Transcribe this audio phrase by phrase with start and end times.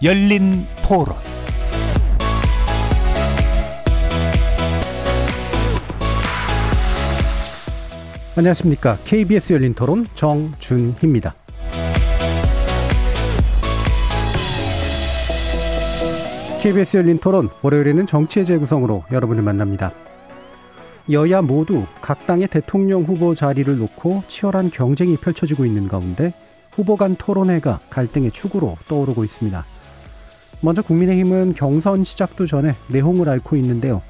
[0.00, 1.16] 열린 토론
[8.36, 8.96] 안녕하십니까.
[9.04, 11.34] KBS 열린 토론 정준희입니다.
[16.62, 19.90] KBS 열린 토론 월요일에는 정치의 재구성으로 여러분을 만납니다.
[21.10, 26.32] 여야 모두 각 당의 대통령 후보 자리를 놓고 치열한 경쟁이 펼쳐지고 있는 가운데
[26.70, 29.64] 후보 간 토론회가 갈등의 축으로 떠오르고 있습니다.
[30.60, 34.02] 먼저 국민의힘은 경선 시작도 전에 내홍을 앓고 있는데요.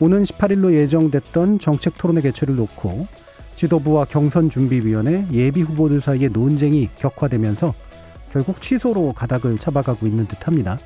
[0.00, 3.06] 오는 18일로 예정됐던 정책 토론회 개최를 놓고
[3.56, 7.74] 지도부와 경선준비위원회 예비 후보들 사이의 논쟁이 격화되면서
[8.32, 10.78] 결국 취소로 가닥을 잡아가고 있는 듯합니다.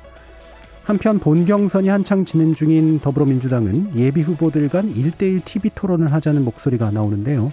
[0.83, 7.51] 한편 본경선이 한창 진행 중인 더불어민주당은 예비 후보들 간 1대1 TV 토론을 하자는 목소리가 나오는데요.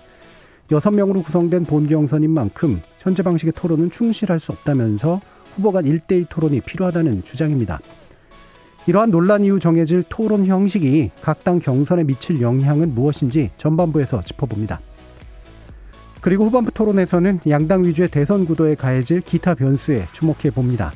[0.68, 5.20] 6명으로 구성된 본경선인 만큼 현재 방식의 토론은 충실할 수 없다면서
[5.56, 7.80] 후보 간 1대1 토론이 필요하다는 주장입니다.
[8.86, 14.80] 이러한 논란 이후 정해질 토론 형식이 각 당 경선에 미칠 영향은 무엇인지 전반부에서 짚어봅니다.
[16.22, 20.90] 그리고 후반부 토론에서는 양당 위주의 대선 구도에 가해질 기타 변수에 주목해 봅니다.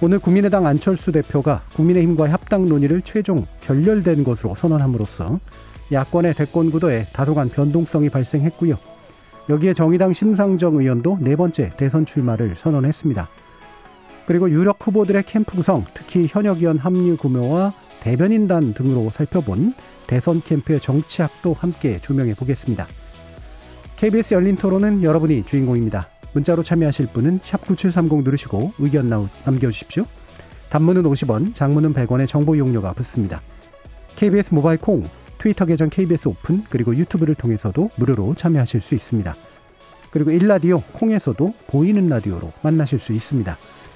[0.00, 5.38] 오늘 국민의당 안철수 대표가 국민의힘과 합당 논의를 최종 결렬된 것으로 선언함으로써
[5.92, 8.78] 야권의 대권 구도에 다소간 변동성이 발생했고요.
[9.50, 13.28] 여기에 정의당 심상정 의원도 네 번째 대선 출마를 선언했습니다.
[14.26, 19.74] 그리고 유력 후보들의 캠프 구성, 특히 현역 의원 합류 구매와 대변인단 등으로 살펴본
[20.06, 22.86] 대선 캠프의 정치학도 함께 조명해 보겠습니다.
[23.96, 26.08] KBS 열린 토론은 여러분이 주인공입니다.
[26.32, 29.08] 문자로 참여하실 분은 9730 누르시고 의견
[29.44, 30.04] 남겨주십시오.
[30.70, 33.40] 단문은 50원, 장문은 100원의 정보 이용료가 붙습니다.
[34.16, 35.04] KBS 모바일 콩,
[35.38, 39.34] 트위터 계정 KBS 오픈, 그리고 유튜브를 통해서도 무료로 참여하실 수 있습니다.
[40.10, 43.56] 그리고 일라디오 콩에서도 보이는 라디오로 만나실 수 있습니다.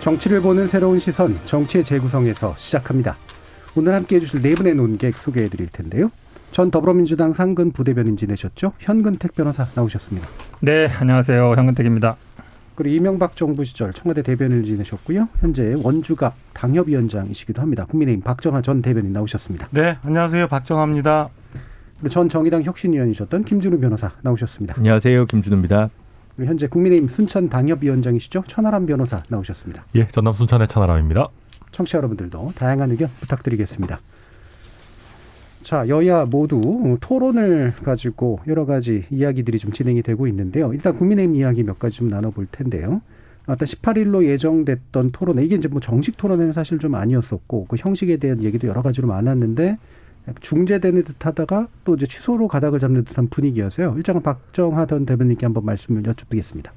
[0.00, 3.16] 정치를 보는 새로운 시선, 정치의 재구성에서 시작합니다.
[3.76, 6.10] 오늘 함께 해주실 네 분의 논객 소개해 드릴 텐데요.
[6.52, 8.72] 전 더불어민주당 상근 부대변인 지내셨죠?
[8.78, 10.26] 현근택 변호사 나오셨습니다.
[10.60, 11.54] 네, 안녕하세요.
[11.54, 12.16] 현근택입니다.
[12.74, 15.28] 그리고 이명박 정부 시절 청와대 대변인을 지내셨고요.
[15.40, 17.84] 현재 원주갑 당협위원장이시기도 합니다.
[17.84, 19.68] 국민의힘 박정하 전 대변인 나오셨습니다.
[19.70, 20.48] 네, 안녕하세요.
[20.48, 21.28] 박정하입니다.
[21.98, 24.76] 그리고 전 정의당 혁신위원이셨던 김준우 변호사 나오셨습니다.
[24.78, 25.26] 안녕하세요.
[25.26, 25.90] 김준우입니다.
[26.46, 28.44] 현재 국민의힘 순천 당협위원장이시죠.
[28.46, 29.84] 천하람 변호사 나오셨습니다.
[29.94, 31.28] 예, 전남 순천의 천하람입니다.
[31.72, 34.00] 청취자 여러분들도 다양한 의견 부탁드리겠습니다.
[35.62, 40.72] 자, 여야 모두 토론을 가지고 여러 가지 이야기들이 좀 진행이 되고 있는데요.
[40.72, 43.02] 일단 국민의힘 이야기 몇 가지 좀 나눠볼 텐데요.
[43.46, 48.42] 일단 18일로 예정됐던 토론회 이게 이제 뭐 정식 토론회는 사실 좀 아니었었고 그 형식에 대한
[48.42, 49.78] 얘기도 여러 가지로 많았는데
[50.40, 53.94] 중재되는 듯하다가 또 이제 취소로 가닥을 잡는 듯한 분위기여서요.
[53.96, 56.72] 일장은 박정하던 대변인께 한번 말씀을 여쭙겠습니다.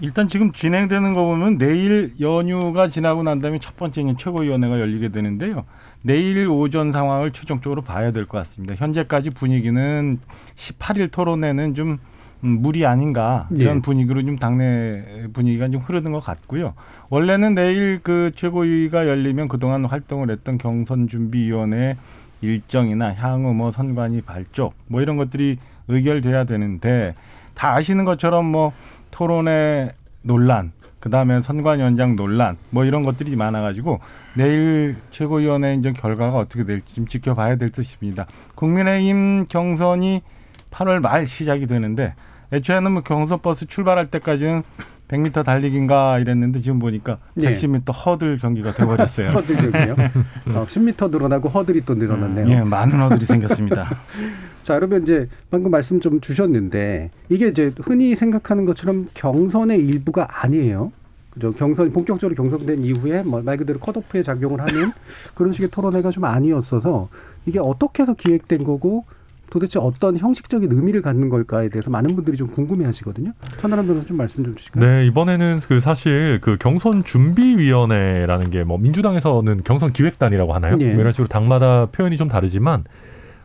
[0.00, 5.64] 일단 지금 진행되는 거 보면 내일 연휴가 지나고 난 다음에 첫 번째 최고위원회가 열리게 되는데요.
[6.02, 8.74] 내일 오전 상황을 최종적으로 봐야 될 것 같습니다.
[8.74, 10.18] 현재까지 분위기는
[10.56, 11.98] 18일 토론회는 좀
[12.42, 13.80] 음, 무리 아닌가 이런 예.
[13.80, 16.74] 분위기로 좀 당내 분위기가 좀 흐르는 것 같고요.
[17.08, 21.96] 원래는 내일 그 최고위가 열리면 그동안 활동을 했던 경선 준비위원회
[22.44, 27.14] 일정이나 향후 뭐 선관위 발족 뭐 이런 것들이 의결돼야 되는데
[27.54, 28.72] 다 아시는 것처럼 뭐
[29.10, 29.92] 토론회
[30.22, 34.00] 논란 그 다음에 선관위원장 논란 뭐 이런 것들이 많아가지고
[34.36, 38.26] 내일 최고위원회 이제 결과가 어떻게 될지 좀 지켜봐야 될 듯입니다.
[38.54, 40.22] 국민의힘 경선이
[40.70, 42.14] 8월 말 시작이 되는데
[42.52, 44.62] 애초에는 뭐 경선 버스 출발할 때까지는
[45.08, 47.92] 100m 달리기인가 이랬는데 지금 보니까 110m 예.
[47.92, 49.30] 허들 경기가 돼버렸어요.
[49.30, 49.96] 허들 경기요?
[50.56, 52.46] 어, 10m 늘어나고 허들이 또 늘어났네요.
[52.46, 53.94] 음, 예, 많은 허들이 생겼습니다.
[54.62, 60.90] 자, 그러면 이제 방금 말씀 좀 주셨는데 이게 이제 흔히 생각하는 것처럼 경선의 일부가 아니에요.
[61.30, 61.52] 그죠?
[61.52, 64.92] 경선 본격적으로 경선된 이후에 뭐말 그대로 컷오프에 작용을 하는
[65.34, 67.08] 그런 식의 토론회가 좀 아니었어서
[67.44, 69.04] 이게 어떻게 해서 기획된 거고
[69.50, 73.32] 도대체 어떤 형식적인 의미를 갖는 걸까에 대해서 많은 분들이 좀 궁금해하시거든요.
[73.60, 74.84] 천하람 변호사 좀 말씀 좀 주실까요?
[74.84, 80.76] 네 이번에는 그 사실 그 경선 준비위원회라는 게 뭐 민주당에서는 경선 기획단이라고 하나요?
[80.76, 80.92] 네.
[80.92, 82.84] 뭐 이런 식으로 당마다 표현이 좀 다르지만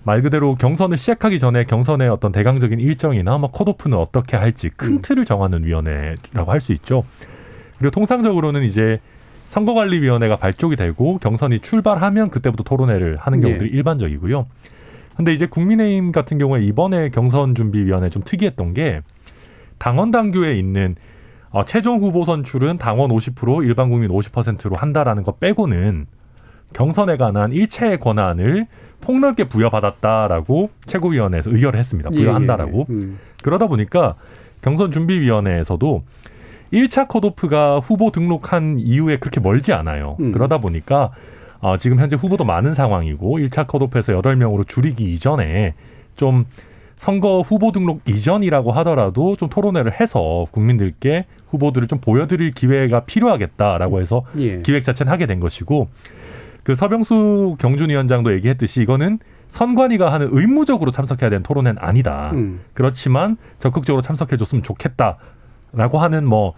[0.04, 5.00] 말 그대로 경선을 시작하기 전에 경선의 어떤 대강적인 일정이나 뭐 컷오프는 어떻게 할지 큰 음.
[5.02, 7.04] 틀을 정하는 위원회라고 할 수 있죠.
[7.78, 9.00] 그리고 통상적으로는 이제
[9.46, 14.46] 선거관리위원회가 발족이 되고 경선이 출발하면 그때부터 토론회를 하는 경우들이 일반적이고요.
[15.20, 19.02] 근데 이제 국민의힘 같은 경우에 이번에 경선 준비위원회 좀 특이했던 게
[19.78, 20.96] 당원 당규에 있는
[21.50, 26.06] 어, 최종 후보 선출은 당원 50% 일반 국민 50%로 한다라는 거 빼고는
[26.72, 28.68] 경선에 관한 일체의 권한을
[29.02, 32.12] 폭넓게 부여받았다라고 최고위원회에서 의결을 했습니다.
[32.12, 32.86] 부여한다라고.
[32.90, 32.98] 예, 예.
[33.04, 33.20] 음.
[33.44, 34.16] 그러다 보니까
[34.62, 36.02] 경선 준비위원회에서도
[36.72, 40.16] 1차 컷오프가 후보 등록한 이후에 그렇게 멀지 않아요.
[40.22, 40.32] 음.
[40.32, 41.12] 그러다 보니까
[41.62, 45.74] 어, 지금 현재 후보도 많은 상황이고 1차 컷오프에서 8명으로 줄이기 이전에
[46.16, 46.46] 좀
[46.96, 54.24] 선거 후보 등록 이전이라고 하더라도 좀 토론회를 해서 국민들께 후보들을 좀 보여드릴 기회가 필요하겠다라고 해서
[54.38, 54.62] 예.
[54.62, 55.88] 기획 자체는 하게 된 것이고
[56.64, 62.32] 그 서병수 경준위원장도 얘기했듯이 이거는 선관위가 하는 의무적으로 참석해야 되는 토론회는 아니다.
[62.34, 62.60] 음.
[62.74, 66.54] 그렇지만 적극적으로 참석해줬으면 좋겠다라고 하는 뭐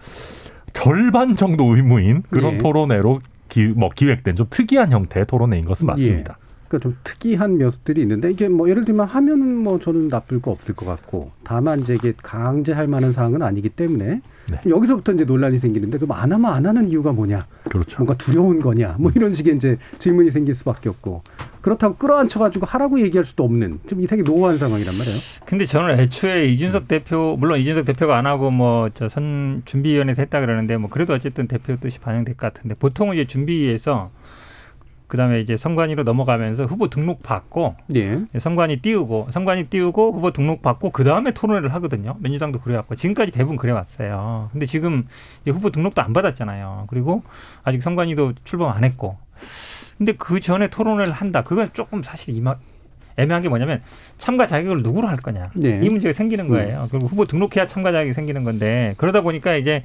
[0.72, 2.58] 절반 정도 의무인 그런 예.
[2.58, 3.20] 토론회로
[3.52, 6.38] 기, 뭐 기획된 좀 특이한 형태의 토론회인 것은 맞습니다.
[6.72, 10.74] 그러니까 좀 특이한 모습들이 있는데 이게 뭐 예를 들면 하면은 뭐 저는 나쁠 거 없을
[10.74, 14.60] 것 같고 다만 이제 이게 강제할 만한 사항은 아니기 때문에 네.
[14.66, 17.46] 여기서부터 이제 논란이 생기는데 그럼 안 하면 안 하는 이유가 뭐냐?
[17.70, 17.98] 그렇죠.
[17.98, 18.96] 뭔가 두려운 거냐?
[18.98, 21.22] 뭐 이런 식의 이제 질문이 생길 수밖에 없고
[21.60, 25.16] 그렇다고 끌어안혀가지고 하라고 얘기할 수도 없는 좀 이 되게 모호한 상황이란 말이에요.
[25.44, 30.40] 근데 저는 애초에 이준석 대표 물론 이준석 대표가 안 하고 뭐 저 선 준비위원회에서 했다
[30.40, 34.10] 그러는데 뭐 그래도 어쨌든 대표 뜻이 반영될 것 같은데 보통은 이제 준비위에서
[35.12, 38.22] 그다음에 이제 선관위로 넘어가면서 후보 등록 받고 예.
[38.38, 42.14] 선관위 띄우고 선관위 띄우고 후보 등록 받고 그 다음에 토론회를 하거든요.
[42.20, 44.48] 민주당도 그래 왔고 지금까지 대부분 그래 왔어요.
[44.52, 45.06] 근데 지금
[45.46, 46.86] 후보 등록도 안 받았잖아요.
[46.88, 47.22] 그리고
[47.62, 49.18] 아직 선관위도 출범 안 했고.
[49.98, 51.44] 근데 그 전에 토론회를 한다.
[51.44, 52.54] 그건 조금 사실 이마,
[53.18, 53.82] 애매한 게 뭐냐면
[54.16, 55.78] 참가 자격을 누구로 할 거냐 네.
[55.82, 56.88] 이 문제가 생기는 거예요.
[56.90, 59.84] 그리고 후보 등록해야 참가 자격이 생기는 건데 그러다 보니까 이제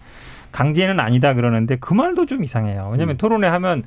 [0.53, 2.87] 강제는 아니다 그러는데 그 말도 좀 이상해요.
[2.93, 3.17] 왜냐하면 음.
[3.17, 3.83] 토론회 하면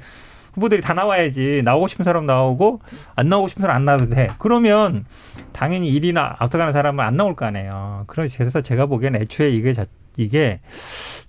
[0.55, 2.81] 후보들이 다 나와야지 나오고 싶은 사람 나오고
[3.17, 4.29] 안 나오고 싶은 사람 안 나와도 돼.
[4.39, 5.05] 그러면
[5.53, 8.05] 당연히 일이나 앞서가는 사람은 안 나올 거 아니에요.
[8.07, 9.85] 그래서 제가 보기에는 애초에 이게 자,
[10.17, 10.61] 이게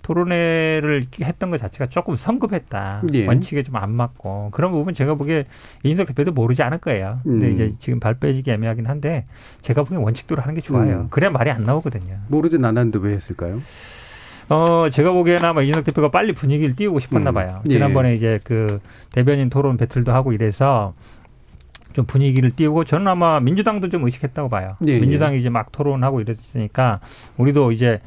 [0.02, 3.02] 토론회를 했던 것 자체가 조금 성급했다.
[3.14, 3.26] 예.
[3.26, 5.44] 원칙에 좀 안 맞고 그런 부분 제가 보기에
[5.84, 7.08] 이인석 대표도 모르지 않을 거예요.
[7.22, 7.52] 근데 음.
[7.52, 9.24] 이제 지금 발표하기 애매하긴 한데
[9.60, 11.00] 제가 보기엔 원칙대로 하는 게 좋아요.
[11.02, 11.06] 음.
[11.10, 12.16] 그래야 말이 안 나오거든요.
[12.28, 13.60] 모르진 않았는데 왜 했을까요?
[14.48, 17.34] 어, 제가 보기에는 아마 이준석 대표가 빨리 분위기를 띄우고 싶었나 음.
[17.34, 17.62] 봐요.
[17.66, 17.68] 예.
[17.68, 18.80] 지난번에 이제 그
[19.10, 20.94] 대변인 토론 배틀도 하고 이래서
[21.92, 24.72] 좀 분위기를 띄우고 저는 아마 민주당도 좀 의식했다고 봐요.
[24.86, 24.98] 예, 예.
[24.98, 27.00] 민주당이 이제 막 토론하고 이랬으니까
[27.36, 28.00] 우리도 이제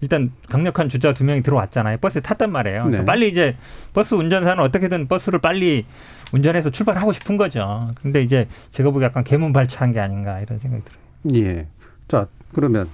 [0.00, 1.98] 일단 강력한 주자 두 명이 들어왔잖아요.
[1.98, 2.78] 버스에 탔단 말이에요.
[2.84, 3.04] 그러니까 네.
[3.04, 3.56] 빨리 이제
[3.94, 5.86] 버스 운전사는 어떻게든 버스를 빨리
[6.32, 7.92] 운전해서 출발하고 싶은 거죠.
[8.00, 11.44] 근데 이제 제가 보기에 약간 개문발차한 게 아닌가 이런 생각이 들어요.
[11.44, 11.66] 예.
[12.06, 12.88] 자 그러면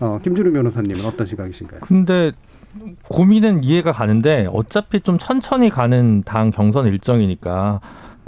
[0.00, 1.80] 어, 김준우 변호사님은 어떤 시각이신가요?
[1.80, 2.32] 근데
[3.08, 7.80] 고민은 이해가 가는데 어차피 좀 천천히 가는 당 경선 일정이니까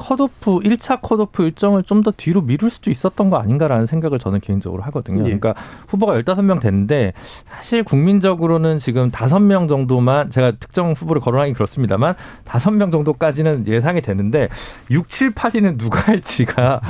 [0.02, 4.82] 컷오프 1차 컷오프 일정을 좀 더 뒤로 미룰 수도 있었던 거 아닌가라는 생각을 저는 개인적으로
[4.82, 5.18] 하거든요.
[5.18, 5.22] 예.
[5.22, 5.54] 그러니까
[5.86, 7.12] 후보가 15명 됐는데
[7.48, 14.48] 사실 국민적으로는 지금 5명 정도만 제가 특정 후보를 거론하기 그렇습니다만 5명 정도까지는 예상이 되는데
[14.90, 16.80] 6, 7, 8위는 누가 할지가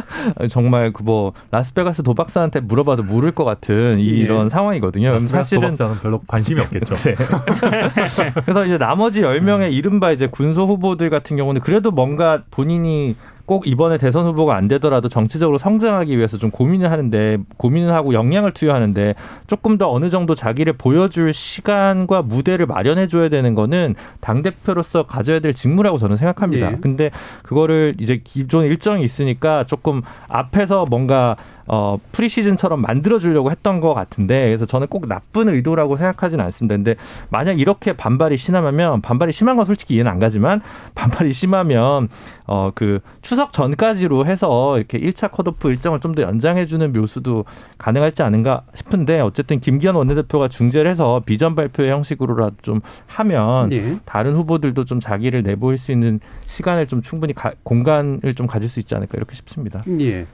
[0.48, 5.18] 정말 그 뭐 라스베가스 도박사한테 물어봐도 모를 것 같은 이런 상황이거든요.
[5.18, 6.94] 사실은 저는 별로 관심이 없겠죠.
[7.02, 7.14] 네.
[8.44, 13.98] 그래서 이제 나머지 10명의 이른바 이제 군소 후보들 같은 경우는 그래도 뭔가 본인이 꼭 이번에
[13.98, 19.16] 대선 후보가 안 되더라도 정치적으로 성장하기 위해서 좀 고민을 하는데 고민을 하고 역량을 투여하는데
[19.48, 25.40] 조금 더 어느 정도 자기를 보여줄 시간과 무대를 마련해 줘야 되는 거는 당 대표로서 가져야
[25.40, 26.72] 될 직무라고 저는 생각합니다.
[26.72, 26.78] 예.
[26.80, 27.10] 근데
[27.42, 34.66] 그거를 이제 기존 일정이 있으니까 조금 앞에서 뭔가 어, 프리시즌처럼 만들어주려고 했던 것 같은데, 그래서
[34.66, 36.76] 저는 꼭 나쁜 의도라고 생각하지는 않습니다.
[36.76, 36.94] 근데
[37.30, 40.60] 만약 이렇게 반발이 심하면, 반발이 심한 건 솔직히 이해는 안 가지만,
[40.94, 42.08] 반발이 심하면,
[42.46, 47.46] 어, 그, 추석 전까지로 해서 이렇게 1차 컷오프 일정을 좀 더 연장해주는 묘수도
[47.78, 53.96] 가능할지 않은가 싶은데, 어쨌든 김기현 원내대표가 중재를 해서 비전 발표 형식으로라도 좀 하면, 예.
[54.04, 58.78] 다른 후보들도 좀 자기를 내보일 수 있는 시간을 좀 충분히 가- 공간을 좀 가질 수
[58.80, 59.82] 있지 않을까 이렇게 싶습니다.
[60.00, 60.26] 예.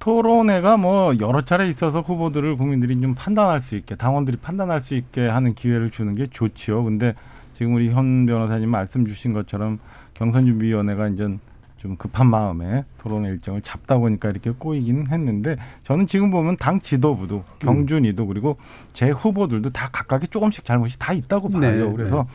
[0.00, 5.28] 토론회가 뭐 여러 차례 있어서 후보들을 국민들이 좀 판단할 수 있게 당원들이 판단할 수 있게
[5.28, 6.82] 하는 기회를 주는 게 좋지요.
[6.82, 7.14] 근데
[7.52, 9.78] 지금 우리 현 변호사님 말씀 주신 것처럼
[10.14, 11.28] 경선준비위원회가 이제
[11.76, 17.44] 좀 급한 마음에 토론회 일정을 잡다 보니까 이렇게 꼬이긴 했는데 저는 지금 보면 당 지도부도
[17.58, 18.56] 경준이도 그리고
[18.92, 21.60] 제 후보들도 다 각각의 조금씩 잘못이 다 있다고 봐요.
[21.60, 22.26] 네, 그래서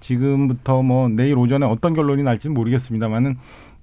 [0.00, 3.36] 지금부터 뭐 내일 오전에 어떤 결론이 날지 는 모르겠습니다만은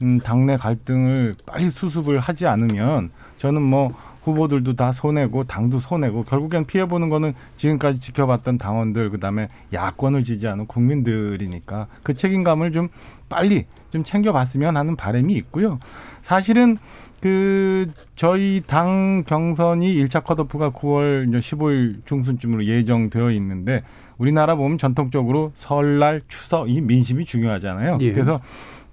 [0.03, 3.89] 음, 당내 갈등을 빨리 수습을 하지 않으면 저는 뭐
[4.21, 10.67] 후보들도 다 손해고 당도 손해고 결국엔 피해 보는 거는 지금까지 지켜봤던 당원들 그다음에 야권을 지지하는
[10.67, 12.89] 국민들이니까 그 책임감을 좀
[13.29, 15.79] 빨리 좀 챙겨봤으면 하는 바람이 있고요.
[16.21, 16.77] 사실은
[17.19, 23.81] 그 저희 당 경선이 일차 컷오프가 9월 이제 15일 중순쯤으로 예정되어 있는데
[24.19, 27.97] 우리나라 보면 전통적으로 설날 추석 이 민심이 중요하잖아요.
[28.01, 28.11] 예.
[28.11, 28.39] 그래서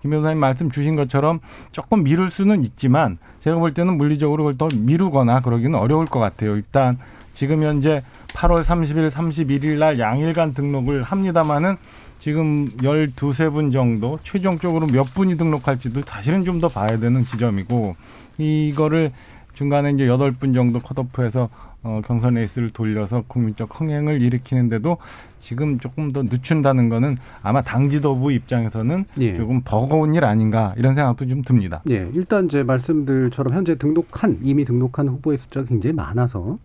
[0.08, 4.68] 김 변호사님 말씀 주신 것처럼 조금 미룰 수는 있지만 제가 볼 때는 물리적으로 그걸 더
[4.74, 6.56] 미루거나 그러기는 어려울 것 같아요.
[6.56, 6.98] 일단
[7.34, 11.76] 지금 현재 8월 30일, 31일 날 양일간 등록을 합니다마는
[12.18, 17.94] 지금 12세 분 정도 최종적으로 몇 분이 등록할지도 사실은 좀 더 봐야 되는 지점이고
[18.38, 19.12] 이거를
[19.54, 21.50] 중간에 이제 여덟 분 정도 컷오프해서
[21.82, 24.98] 어, 경선 레이스를 돌려서 국민적 흥행을 일으키는데도
[25.38, 29.36] 지금 조금 더 늦춘다는 거는 아마 당 지도부 입장에서는 예.
[29.36, 31.82] 조금 버거운 일 아닌가 이런 생각도 좀 듭니다.
[31.90, 36.58] 예, 일단 제 말씀들처럼 현재 등록한 이미 등록한 후보의 숫자가 굉장히 많아서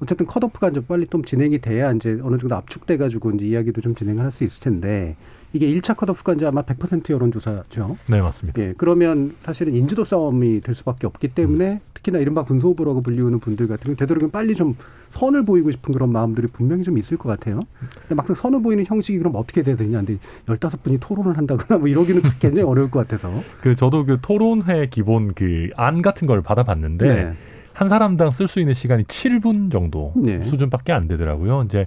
[0.00, 3.94] 어쨌든 컷오프가 이제 빨리 좀 진행이 돼야 이제 어느 정도 압축돼 가지고 이제 이야기도 좀
[3.94, 5.16] 진행을 할 수 있을 텐데
[5.52, 7.96] 이게 일차 컷오프가 이제 아마 100% 여론조사죠.
[8.10, 8.60] 네, 맞습니다.
[8.60, 13.66] 예, 그러면 사실은 인지도 싸움이 될 수밖에 없기 때문에 특히나 이른바 군소 후보라고 불리우는 분들
[13.68, 14.76] 같은 경우 되도록이면 빨리 좀
[15.10, 17.60] 선을 보이고 싶은 그런 마음들이 분명히 좀 있을 것 같아요.
[18.02, 19.98] 근데 막상 선을 보이는 형식이 그럼 어떻게 돼야 되냐.
[19.98, 23.32] 근데 열다섯 분이 토론을 한다거나 뭐 이러기는 굉장히 어려울 것 같아서.
[23.62, 27.32] 그 저도 그 토론회 기본 그 안 같은 걸 받아봤는데 네.
[27.72, 30.44] 한 사람당 쓸 수 있는 시간이 7분 정도 네.
[30.44, 31.62] 수준밖에 안 되더라고요.
[31.64, 31.86] 이제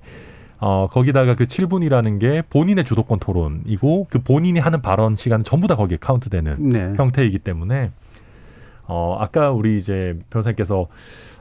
[0.62, 5.76] 어 거기다가 그 7분이라는 게 본인의 주도권 토론이고 그 본인이 하는 발언 시간은 전부 다
[5.76, 6.94] 거기에 카운트되는 네.
[6.98, 7.92] 형태이기 때문에
[8.86, 10.88] 어 아까 우리 이제 변호사님께서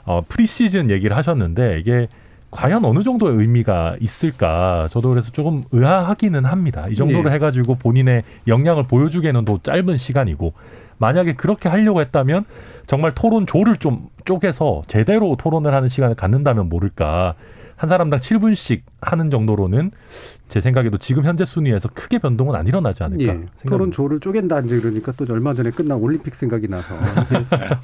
[0.04, 2.06] 어 프리시즌 얘기를 하셨는데 이게
[2.50, 6.86] 과연 어느 정도의 의미가 있을까 저도 그래서 조금 의아하기는 합니다.
[6.88, 7.34] 이 정도로 예.
[7.34, 10.54] 해가지고 본인의 역량을 보여주기에는 또 짧은 시간이고
[10.98, 12.44] 만약에 그렇게 하려고 했다면
[12.86, 17.34] 정말 토론 조를 좀 쪼개서 제대로 토론을 하는 시간을 갖는다면 모를까
[17.78, 19.92] 한 사람당 7분씩 하는 정도로는
[20.48, 23.26] 제 생각에도 지금 현재 순위에서 크게 변동은 안 일어나지 않을까 예.
[23.26, 23.70] 생각합니다.
[23.70, 26.96] 토론 조를 쪼갠다 이제 그러니까 또 얼마 전에 끝난 올림픽 생각이 나서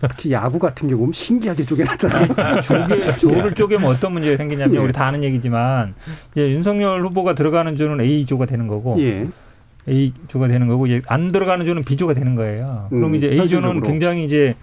[0.00, 2.26] 특히 야구 같은 경우 보면 신기하게 쪼개놨잖아요.
[2.62, 4.78] 조개, 조를 쪼개면 어떤 문제가 생기냐면 예.
[4.78, 5.94] 우리 다 아는 얘기지만
[6.32, 9.28] 이제 윤석열 후보가 들어가는 조는 A 조가 되는 거고 예.
[9.88, 12.88] A 조가 되는 거고 이제 안 들어가는 조는 B 조가 되는 거예요.
[12.90, 13.80] 그럼 음, 이제 A 조는 현실적으로.
[13.82, 14.54] 굉장히 이제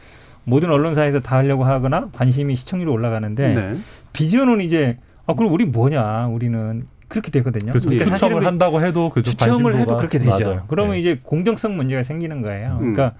[0.43, 3.73] 모든 언론사에서 다 하려고 하거나 관심이 시청률이 올라가는데 네.
[4.11, 7.71] B 조는 이제 아 그럼 우리 뭐냐 우리는 그렇게 되거든요.
[7.71, 7.89] 그렇죠.
[7.89, 10.29] 그러니까 추첨을 그 한다고 해도 그 추첨을 해도 그렇게 되죠.
[10.29, 10.63] 맞아요.
[10.67, 10.99] 그러면 네.
[11.01, 12.79] 이제 공정성 문제가 생기는 거예요.
[12.81, 12.93] 음.
[12.93, 13.13] 그러니까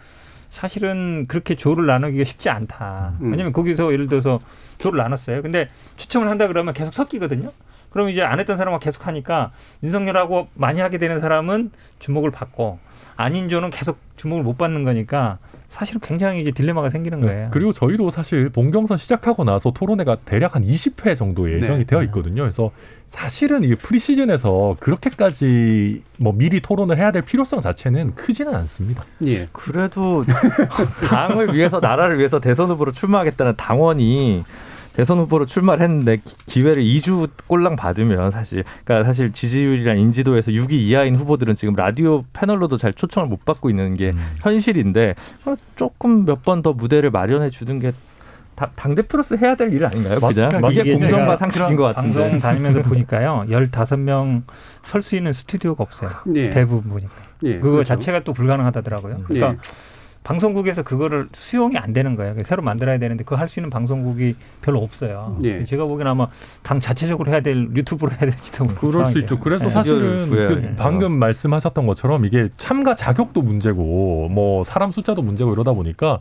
[0.50, 3.14] 사실은 그렇게 조를 나누기가 쉽지 않다.
[3.22, 3.32] 음.
[3.32, 4.40] 왜냐하면 거기서 예를 들어서
[4.78, 5.42] 조를 나눴어요.
[5.42, 7.52] 근데 추첨을 한다 그러면 계속 섞이거든요.
[7.90, 9.50] 그럼 이제 안 했던 사람과 계속 하니까
[9.84, 12.80] 윤석열하고 많이 하게 되는 사람은 주목을 받고
[13.18, 15.38] 아닌 조는 계속 주목을 못 받는 거니까
[15.72, 17.44] 사실은 굉장히 이제 딜레마가 생기는 거예요.
[17.44, 17.48] 네.
[17.50, 21.86] 그리고 저희도 사실 본경선 시작하고 나서 토론회가 대략 한 20회 정도 예정이 네.
[21.86, 22.42] 되어 있거든요.
[22.42, 22.72] 그래서
[23.08, 29.06] 사실은 이게 프리시즌에서 그렇게까지 뭐 미리 토론을 해야 될 필요성 자체는 크지는 않습니다.
[29.26, 29.48] 예.
[29.54, 30.26] 그래도
[31.08, 34.44] 당을 위해서 나라를 위해서 대선 후보로 출마하겠다는 당원이
[34.94, 40.74] 대선 후보로 출마를 했는데 기- 기회를 2주 꼴랑 받으면 사실 그러니까 사실 지지율이랑 인지도에서 6위
[40.74, 44.20] 이하인 후보들은 지금 라디오 패널로도 잘 초청을 못 받고 있는 게 음.
[44.42, 47.92] 현실인데 어, 조금 몇 번 더 무대를 마련해 주는 게
[48.76, 50.20] 당 대표로서 해야 될 일 아닌가요?
[50.20, 50.70] 그냥 맞습니다.
[50.82, 52.20] 이게 공정과 상식인 것 같은데.
[52.20, 53.46] 방송 다니면서 보니까요.
[53.50, 54.44] 15명
[54.84, 56.12] 설 수 있는 스튜디오가 없어요.
[56.36, 56.52] 예.
[56.52, 57.12] 대부분 보니까.
[57.44, 57.56] 예.
[57.56, 57.88] 그거 그렇죠.
[57.88, 59.16] 자체가 또 불가능하다더라고요.
[59.16, 59.24] 음.
[59.28, 59.58] 그러니까 예.
[60.24, 62.34] 방송국에서 그거를 수용이 안 되는 거예요.
[62.44, 65.38] 새로 만들어야 되는데 그거 할 수 있는 방송국이 별로 없어요.
[65.44, 65.64] 예.
[65.66, 66.28] 제가 보기에는 아마
[66.64, 69.20] 당 자체적으로 해야 될 유튜브로 해야 될지도 모르는 그럴 수 상황이에요.
[69.24, 69.40] 있죠.
[69.40, 69.70] 그래서 네.
[69.72, 70.76] 사실은 구해야 그 되죠.
[70.78, 76.20] 방금 말씀하셨던 것처럼 이게 참가 자격도 문제고 뭐 사람 숫자도 문제고 이러다 보니까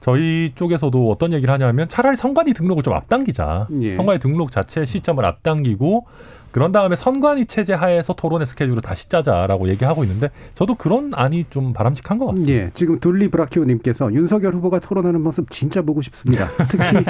[0.00, 3.68] 저희 쪽에서도 어떤 얘기를 하냐면 차라리 선관위 등록을 좀 앞당기자.
[3.82, 3.92] 예.
[3.92, 6.06] 선관위 등록 자체 시점을 앞당기고
[6.54, 11.72] 그런 다음에 선관위 체제 하에서 토론의 스케줄을 다시 짜자라고 얘기하고 있는데 저도 그런 안이 좀
[11.72, 12.54] 바람직한 것 같습니다.
[12.54, 16.46] 예, 지금 둘리 브라키오님께서 윤석열 후보가 토론하는 모습 진짜 보고 싶습니다.
[16.70, 17.04] 특히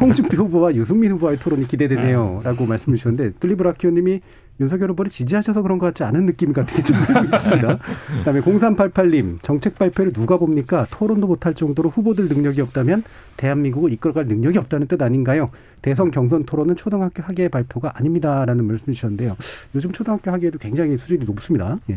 [0.00, 4.20] 홍준표 후보와 유승민 후보와의 토론이 기대되네요.라고 말씀 주셨는데 둘리 브라키오님이
[4.60, 6.96] 윤석열 후보를 지지하셔서 그런 것 같지 않은 느낌 같은 게 좀
[7.34, 7.78] 있습니다.
[8.18, 10.86] 그다음에 0388님 정책 발표를 누가 봅니까?
[10.90, 13.02] 토론도 못할 정도로 후보들 능력이 없다면
[13.36, 15.50] 대한민국을 이끌어갈 능력이 없다는 뜻 아닌가요?
[15.82, 19.36] 대선 경선 토론은 초등학교 학예 발표가 아닙니다라는 말씀 주셨는데요.
[19.74, 21.78] 요즘 초등학교 학예도 굉장히 수준이 높습니다.
[21.90, 21.96] 예.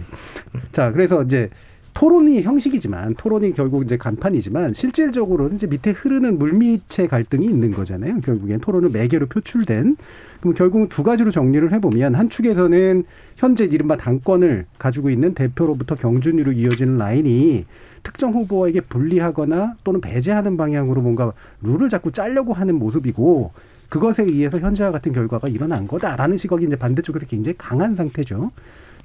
[0.71, 1.49] 자, 그래서 이제
[1.98, 8.20] 토론이 형식이지만 토론이 결국 이제 간판이지만 실질적으로는 이제 밑에 흐르는 물밑의 갈등이 있는 거잖아요.
[8.20, 9.98] 결국엔 토론은 매개로 표출된
[10.39, 13.04] 그럼 결국은 두 가지로 정리를 해보면 한 축에서는
[13.36, 17.66] 현재 이른바 당권을 가지고 있는 대표로부터 경준위로 이어지는 라인이
[18.04, 23.54] 특정 후보에게 불리하거나 또는 배제하는 방향으로 뭔가 룰을 자꾸 짜려고 하는 모습이고
[23.89, 28.51] 그것에 의해서 현재와 같은 결과가 일어난 거다라는 시각이 이제 반대쪽에서 굉장히 강한 상태죠.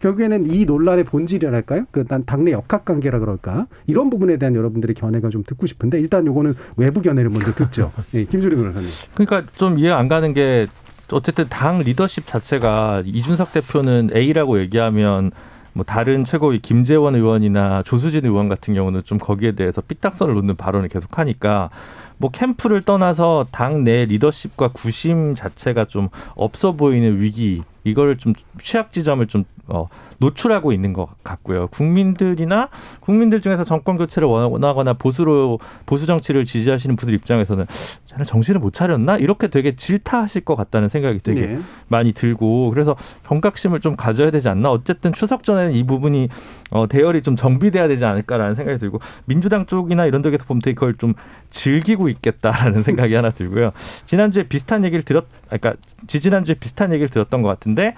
[0.06, 1.86] 결국에는 이 논란의 본질이랄까요?
[1.92, 3.68] 그난 당내 역학 관계라 그럴까?
[3.86, 7.92] 이런 부분에 대한 여러분들의 견해가 좀 듣고 싶은데 일단 요거는 외부 견해를 먼저 듣죠.
[8.10, 8.88] 네, 김수리 변호사님.
[9.14, 10.66] 그러니까 좀 이해 안 가는 게
[11.12, 15.30] 어쨌든 당 리더십 자체가 이준석 대표는 A라고 얘기하면
[15.72, 20.88] 뭐 다른 최고위 김재원 의원이나 조수진 의원 같은 경우는 좀 거기에 대해서 삐딱선을 놓는 발언을
[20.88, 21.70] 계속하니까
[22.18, 28.92] 뭐 캠프를 떠나서 당 내 리더십과 구심 자체가 좀 없어 보이는 위기 이걸 좀 취약
[28.92, 29.88] 지점을 좀 어,
[30.18, 31.66] 노출하고 있는 것 같고요.
[31.68, 32.68] 국민들이나
[33.00, 37.66] 국민들 중에서 정권 교체를 원하거나 보수로 보수 정치를 지지하시는 분들 입장에서는
[38.04, 41.58] 저는 정신을 못 차렸나 이렇게 되게 질타하실 것 같다는 생각이 되게 네.
[41.88, 46.28] 많이 들고 그래서 경각심을 좀 가져야 되지 않나 어쨌든 추석 전에는 이 부분이
[46.70, 50.94] 어, 대열이 좀 정비돼야 되지 않을까라는 생각이 들고 민주당 쪽이나 이런 데에서 보면 되게 그걸
[50.94, 51.14] 좀
[51.48, 53.72] 즐기고 있겠다라는 생각이 하나 들고요
[54.04, 55.74] 지난주에 비슷한 얘기를 들었 그러니까
[56.06, 57.94] 지지난주에 비슷한 얘기를 들었던 것 같은데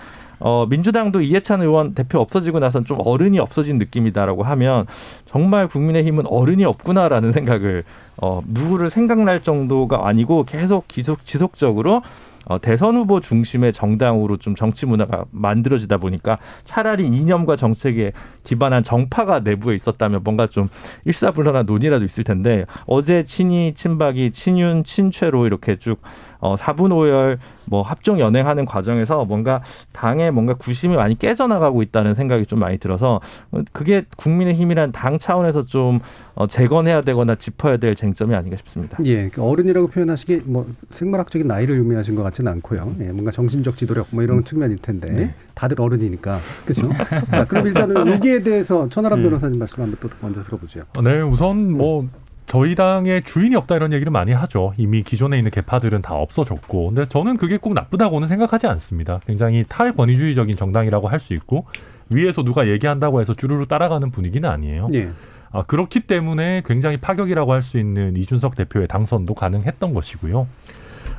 [0.46, 4.84] 어, 민주당도 이해찬 의원 대표 없어지고 나선 좀 어른이 없어진 느낌이다라고 하면
[5.24, 7.82] 정말 국민의힘은 어른이 없구나라는 생각을
[8.18, 12.02] 어, 누구를 생각날 정도가 아니고 계속 지속, 지속적으로
[12.46, 19.40] 어, 대선 후보 중심의 정당으로 좀 정치 문화가 만들어지다 보니까 차라리 이념과 정책에 기반한 정파가
[19.40, 20.68] 내부에 있었다면 뭔가 좀
[21.06, 26.00] 일사불란한 논의라도 있을 텐데 어제 친이, 친박이, 친윤, 친최로 이렇게 쭉
[26.44, 32.58] 어, 사분오열 뭐 합종 연행하는 과정에서 뭔가 당의 뭔가 구심이 많이 깨져나가고 있다는 생각이 좀
[32.58, 36.00] 많이 들어서 어, 그게 국민의힘이란 당 차원에서 좀
[36.34, 38.98] 어, 재건해야 되거나 짚어야 될 쟁점이 아닌가 싶습니다.
[39.04, 42.94] 예, 그 어른이라고 표현하시기 뭐 생물학적인 나이를 의미하신 것 같지는 않고요.
[43.00, 46.90] 예, 뭔가 정신적 지도력 뭐 이런 측면일 텐데 다들 어른이니까 그렇죠.
[47.30, 49.22] 자, 그럼 일단은 여기에 대해서 천하람 예.
[49.22, 50.82] 변호사님 말씀 한번 또 먼저 들어보죠.
[51.02, 52.06] 네, 우선 뭐
[52.46, 54.74] 저희 당의 주인이 없다 이런 얘기를 많이 하죠.
[54.76, 56.88] 이미 기존에 있는 개파들은 다 없어졌고.
[56.88, 59.20] 근데 저는 그게 꼭 나쁘다고는 생각하지 않습니다.
[59.26, 61.64] 굉장히 탈권위주의적인 정당이라고 할 수 있고
[62.10, 64.88] 위에서 누가 얘기한다고 해서 주르르 따라가는 분위기는 아니에요.
[64.92, 65.10] 예,
[65.52, 70.46] 아, 그렇기 때문에 굉장히 파격이라고 할 수 있는 이준석 대표의 당선도 가능했던 것이고요.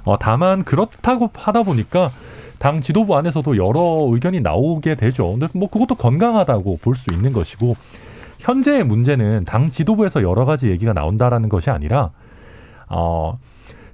[0.03, 2.11] 어, 다만 그렇다고 하다 보니까
[2.59, 5.31] 당 지도부 안에서도 여러 의견이 나오게 되죠.
[5.31, 7.75] 근데 뭐 그것도 건강하다고 볼 수 있는 것이고
[8.45, 12.11] 현재의 문제는 당 지도부에서 여러 가지 얘기가 나온다라는 것이 아니라
[12.87, 13.39] 어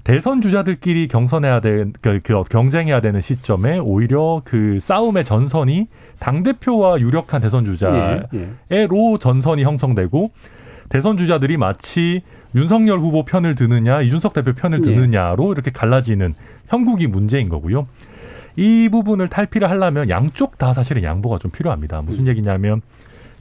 [0.04, 5.88] 대선 주자들끼리 경선해야 될, 그, 그 경쟁해야 되는 시점에 오히려 그 싸움의 전선이
[6.20, 8.50] 당대표와 유력한 대선 주자 예, 예.
[8.70, 10.32] 에로 전선이 형성되고
[10.90, 12.22] 대선 주자들이 마치
[12.54, 14.84] 윤석열 후보 편을 드느냐 이준석 대표 편을 예.
[14.84, 16.34] 드느냐로 이렇게 갈라지는
[16.68, 17.88] 형국이 문제인 거고요.
[18.58, 22.02] 이 부분을 탈피를 하려면 양쪽 다 사실은 양보가 좀 필요합니다.
[22.02, 22.82] 무슨 얘기냐면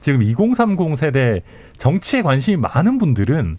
[0.00, 1.42] 지금 2030 세대
[1.76, 3.58] 정치에 관심이 많은 분들은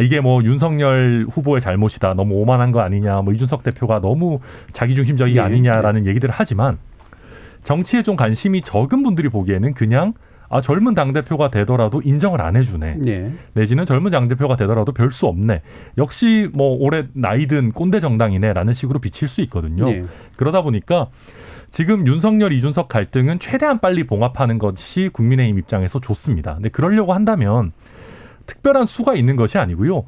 [0.00, 2.14] 이게 뭐 윤석열 후보의 잘못이다.
[2.14, 3.20] 너무 오만한 거 아니냐.
[3.22, 4.40] 뭐 이준석 대표가 너무
[4.72, 6.78] 자기중심적이 예, 아니냐라는 얘기들을 하지만
[7.62, 10.14] 정치에 좀 관심이 적은 분들이 보기에는 그냥
[10.48, 12.98] 아 젊은 당 대표가 되더라도 인정을 안 해주네.
[13.06, 13.32] 예.
[13.54, 15.60] 내지는 젊은 당 대표가 되더라도 별 수 없네.
[15.98, 19.88] 역시 뭐 올해 나이든 꼰대 정당이네라는 식으로 비칠 수 있거든요.
[19.90, 20.04] 예.
[20.36, 21.08] 그러다 보니까
[21.72, 26.54] 지금 윤석열 이준석 갈등은 최대한 빨리 봉합하는 것이 국민의힘 입장에서 좋습니다.
[26.54, 27.72] 근데 그러려고 한다면
[28.44, 30.04] 특별한 수가 있는 것이 아니고요.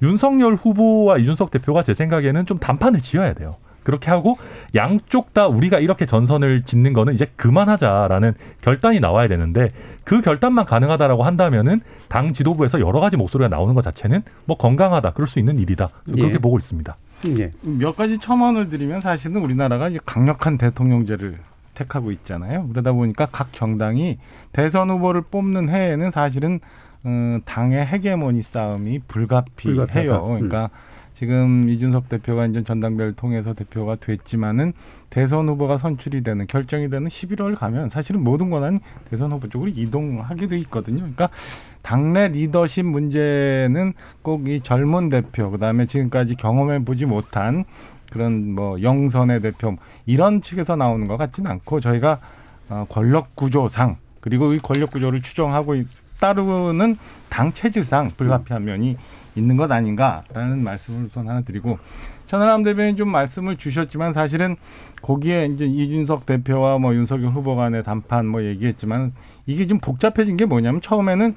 [0.00, 3.56] 윤석열 후보와 이준석 대표가 제 생각에는 좀 단판을 지어야 돼요.
[3.82, 4.36] 그렇게 하고
[4.76, 9.72] 양쪽 다 우리가 이렇게 전선을 짓는 거는 이제 그만하자라는 결단이 나와야 되는데
[10.04, 15.26] 그 결단만 가능하다라고 한다면은 당 지도부에서 여러 가지 목소리가 나오는 것 자체는 뭐 건강하다 그럴
[15.26, 16.38] 수 있는 일이다 그렇게 예.
[16.38, 16.96] 보고 있습니다.
[17.26, 17.50] 예.
[17.62, 21.38] 몇 가지 첨언을 드리면 사실은 우리나라가 강력한 대통령제를
[21.74, 22.68] 택하고 있잖아요.
[22.68, 24.18] 그러다 보니까 각 정당이
[24.52, 26.60] 대선 후보를 뽑는 해에는 사실은
[27.06, 29.76] 음, 당의 헤게모니 싸움이 불가피해요.
[29.86, 30.20] 불가피하다.
[30.20, 30.28] 음.
[30.34, 30.70] 그러니까
[31.22, 34.72] 지금 이준석 대표가 이제 전당대회를 통해서 대표가 됐지만은
[35.10, 38.78] 대선 후보가 선출이 되는 결정이 되는 11월 가면 사실은 모든 권한이
[39.10, 40.98] 대선 후보 쪽으로 이동하게 돼 있거든요.
[41.00, 41.28] 그러니까
[41.82, 47.64] 당내 리더십 문제는 꼭 이 젊은 대표 그다음에 지금까지 경험해 보지 못한
[48.12, 49.74] 그런 뭐 영선의 대표
[50.06, 52.20] 이런 측에서 나오는 것 같지는 않고 저희가
[52.68, 55.88] 어, 권력 구조상 그리고 이 권력 구조를 추정하고 있-
[56.20, 56.96] 따르는
[57.28, 58.96] 당 체질상 불가피한 면이
[59.38, 61.78] 있는 것 아닌가라는 말씀을 우선 하나 드리고
[62.26, 64.56] 천하람 대변인 좀 말씀을 주셨지만 사실은
[65.00, 69.12] 거기에 이제 이준석 대표와 뭐 윤석열 후보 간의 담판 뭐 얘기했지만
[69.46, 71.34] 이게 좀 복잡해진 게 뭐냐면 처음에는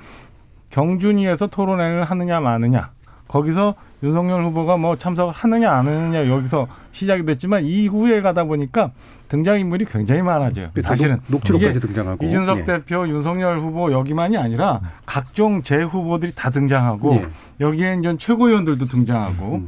[0.70, 2.92] 경준위에서 토론회를 하느냐 마느냐
[3.36, 8.92] 거기서 윤석열 후보가 뭐 참석을 하느냐 안 하느냐 여기서 시작이 됐지만 이후에 가다 보니까
[9.30, 10.72] 등장인물이 굉장히 많아져요.
[10.84, 12.64] 사실은 녹- 녹취록까지 등장하고 이준석 예.
[12.66, 17.28] 대표, 윤석열 후보 여기만이 아니라 각종 재 후보들이 다 등장하고 예.
[17.62, 19.68] 여기에 이제 최고위원들도 등장하고 음.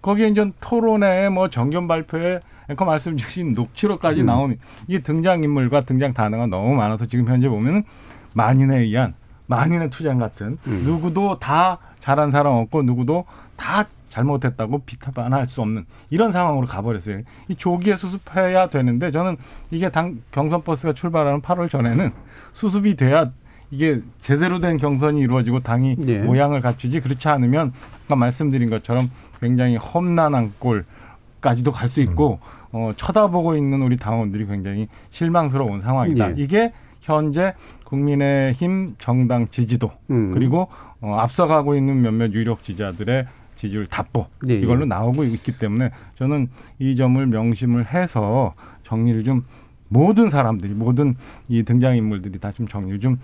[0.00, 4.26] 거기에 이제 토론회 뭐 정견 발표회 앵커 말씀 주신 녹취록까지 음.
[4.26, 7.84] 나오는 이게 등장 인물과 등장 단어가 너무 많아서 지금 현재 보면은
[8.32, 9.12] 만인에 의한
[9.48, 10.82] 만인의 투쟁 같은 음.
[10.86, 13.24] 누구도 다 잘한 사람 없고 누구도
[13.56, 17.20] 다 잘못했다고 비판할 수 없는 이런 상황으로 가버렸어요.
[17.48, 19.36] 이 조기에 수습해야 되는데 저는
[19.70, 22.10] 이게 당 경선 버스가 출발하는 8월 전에는
[22.52, 23.30] 수습이 돼야
[23.70, 26.18] 이게 제대로 된 경선이 이루어지고 당이 예.
[26.18, 27.72] 모양을 갖추지 그렇지 않으면
[28.04, 29.08] 아까 말씀드린 것처럼
[29.40, 32.40] 굉장히 험난한 꼴까지도 갈 수 있고
[32.72, 36.30] 어, 쳐다보고 있는 우리 당원들이 굉장히 실망스러운 상황이다.
[36.30, 36.34] 예.
[36.36, 37.52] 이게 현재
[37.84, 40.30] 국민의힘 정당 지지도 음.
[40.32, 40.68] 그리고
[41.00, 44.58] 어, 앞서가고 있는 몇몇 유력 지지자들의 지지율 답보 예, 예.
[44.58, 49.44] 이걸로 나오고 있기 때문에 저는 이 점을 명심을 해서 정리를 좀
[49.88, 51.14] 모든 사람들이 모든
[51.48, 53.18] 이 등장 인물들이 다 좀 정리를 좀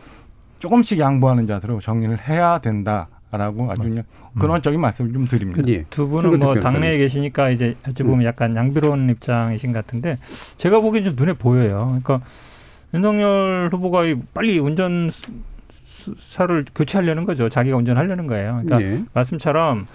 [0.58, 4.04] 조금씩 양보하는 자세로 정리를 해야 된다 라고 아주 그냥
[4.38, 5.62] 근원적인 말씀을 좀 드립니다.
[5.68, 5.84] 예.
[5.90, 6.58] 두 분은 뭐.
[6.58, 10.16] 당내에 계시니까 이제 어찌 보면 약간 양비로운 입장이신 것 같은데
[10.56, 12.00] 제가 보기엔 좀 눈에 보여요.
[12.02, 12.20] 그러니까
[12.94, 15.30] 윤석열 후보가 이 빨리 운전 수-
[15.84, 17.48] 수사를 교체하려는 거죠.
[17.48, 18.62] 자기가 운전하려는 거예요.
[18.64, 19.04] 그러니까 예.
[19.12, 19.86] 말씀처럼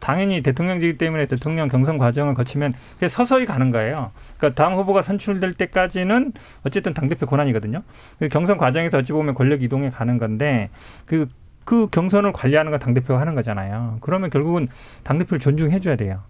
[0.00, 2.72] 당연히 대통령직이기 때문에 대통령 경선 과정을 거치면
[3.08, 4.10] 서서히 가는 거예요.
[4.38, 6.32] 그러니까 당 후보가 선출될 때까지는
[6.64, 7.82] 어쨌든 당대표 권한이거든요.
[8.18, 10.70] 그 경선 과정에서 어찌 보면 권력 이동에 가는 건데
[11.04, 11.28] 그,
[11.64, 13.98] 그 경선을 관리하는 건 당대표가 하는 거잖아요.
[14.00, 14.68] 그러면 결국은
[15.04, 16.20] 당대표를 존중해줘야 돼요.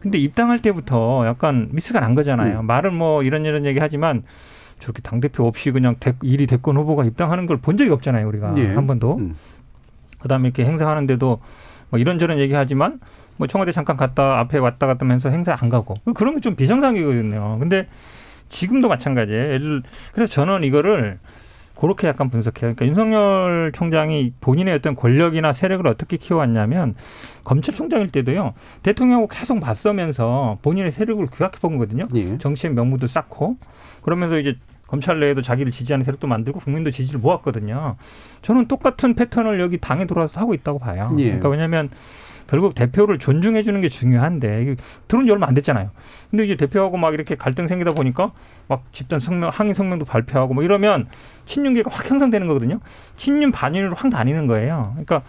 [0.00, 2.62] 근데 입당할 때부터 약간 미스가 난 거잖아요.
[2.64, 4.22] 말은 뭐 이런 이런 얘기 하지만
[4.82, 8.26] 저렇게 당 대표 없이 그냥 대, 일이 대권 후보가 입당하는 걸 본 적이 없잖아요.
[8.28, 8.66] 우리가 예.
[8.66, 9.16] 한 번도.
[9.18, 9.34] 음.
[10.20, 11.40] 그다음에 이렇게 행사하는데도
[11.90, 13.00] 뭐 이런저런 얘기하지만
[13.36, 17.58] 뭐 청와대 잠깐 갔다 앞에 왔다 갔다 하면서 행사 안 가고 그런 게 좀 비정상이거든요.
[17.60, 17.86] 근데
[18.48, 19.58] 지금도 마찬가지예요.
[20.12, 21.18] 그래서 저는 이거를
[21.78, 22.74] 그렇게 약간 분석해요.
[22.74, 26.94] 그러니까 윤석열 총장이 본인의 어떤 권력이나 세력을 어떻게 키워왔냐면
[27.44, 32.06] 검찰총장일 때도요 대통령하고 계속 맞서면서 본인의 세력을 규약해 본 거거든요.
[32.14, 32.38] 예.
[32.38, 33.56] 정치의 명분도 쌓고
[34.02, 34.56] 그러면서 이제
[34.92, 37.96] 검찰 내에도 자기를 지지하는 세력도 만들고 국민도 지지를 모았거든요.
[38.42, 41.10] 저는 똑같은 패턴을 여기 당에 들어와서 하고 있다고 봐요.
[41.16, 41.24] 예.
[41.24, 41.88] 그러니까 왜냐하면
[42.46, 44.76] 결국 대표를 존중해 주는 게 중요한데
[45.08, 45.88] 들어온 지 얼마 안 됐잖아요.
[46.30, 48.32] 근데 이제 대표하고 막 이렇게 갈등 생기다 보니까
[48.68, 51.08] 막 집단 성명 항의 성명도 발표하고 뭐 이러면
[51.46, 52.78] 친윤계가 확 형성되는 거거든요.
[53.16, 54.90] 친윤 반윤으로 확 나뉘는 거예요.
[54.90, 55.22] 그러니까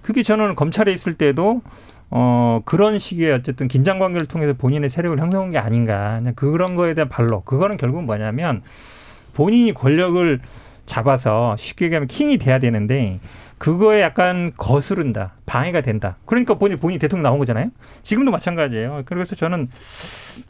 [0.00, 1.60] 그게 저는 검찰에 있을 때도
[2.08, 6.94] 어 그런 식의 어쨌든 긴장 관계를 통해서 본인의 세력을 형성한 게 아닌가 그냥 그런 거에
[6.94, 8.62] 대한 반로 그거는 결국은 뭐냐면
[9.34, 10.40] 본인이 권력을
[10.86, 13.18] 잡아서 쉽게 얘기하면 킹이 돼야 되는데
[13.58, 16.16] 그거에 약간 거스른다 방해가 된다.
[16.26, 17.70] 그러니까 본인 본인 대통령 나온 거잖아요.
[18.02, 19.02] 지금도 마찬가지예요.
[19.06, 19.68] 그래서 저는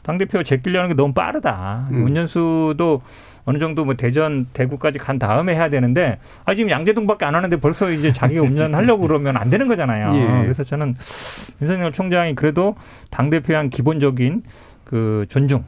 [0.01, 1.89] 당 대표 제끼려는 게 너무 빠르다.
[1.91, 2.05] 음.
[2.05, 3.03] 운전수도
[3.45, 7.91] 어느 정도 뭐 대전 대구까지 간 다음에 해야 되는데 아 지금 양재동밖에 안 하는데 벌써
[7.91, 10.07] 이제 자기가 운전하려고 그러면 안 되는 거잖아요.
[10.13, 10.41] 예.
[10.41, 10.95] 그래서 저는
[11.61, 12.75] 윤석열 총장이 그래도
[13.11, 14.41] 당 대표에 한 기본적인
[14.85, 15.63] 그 존중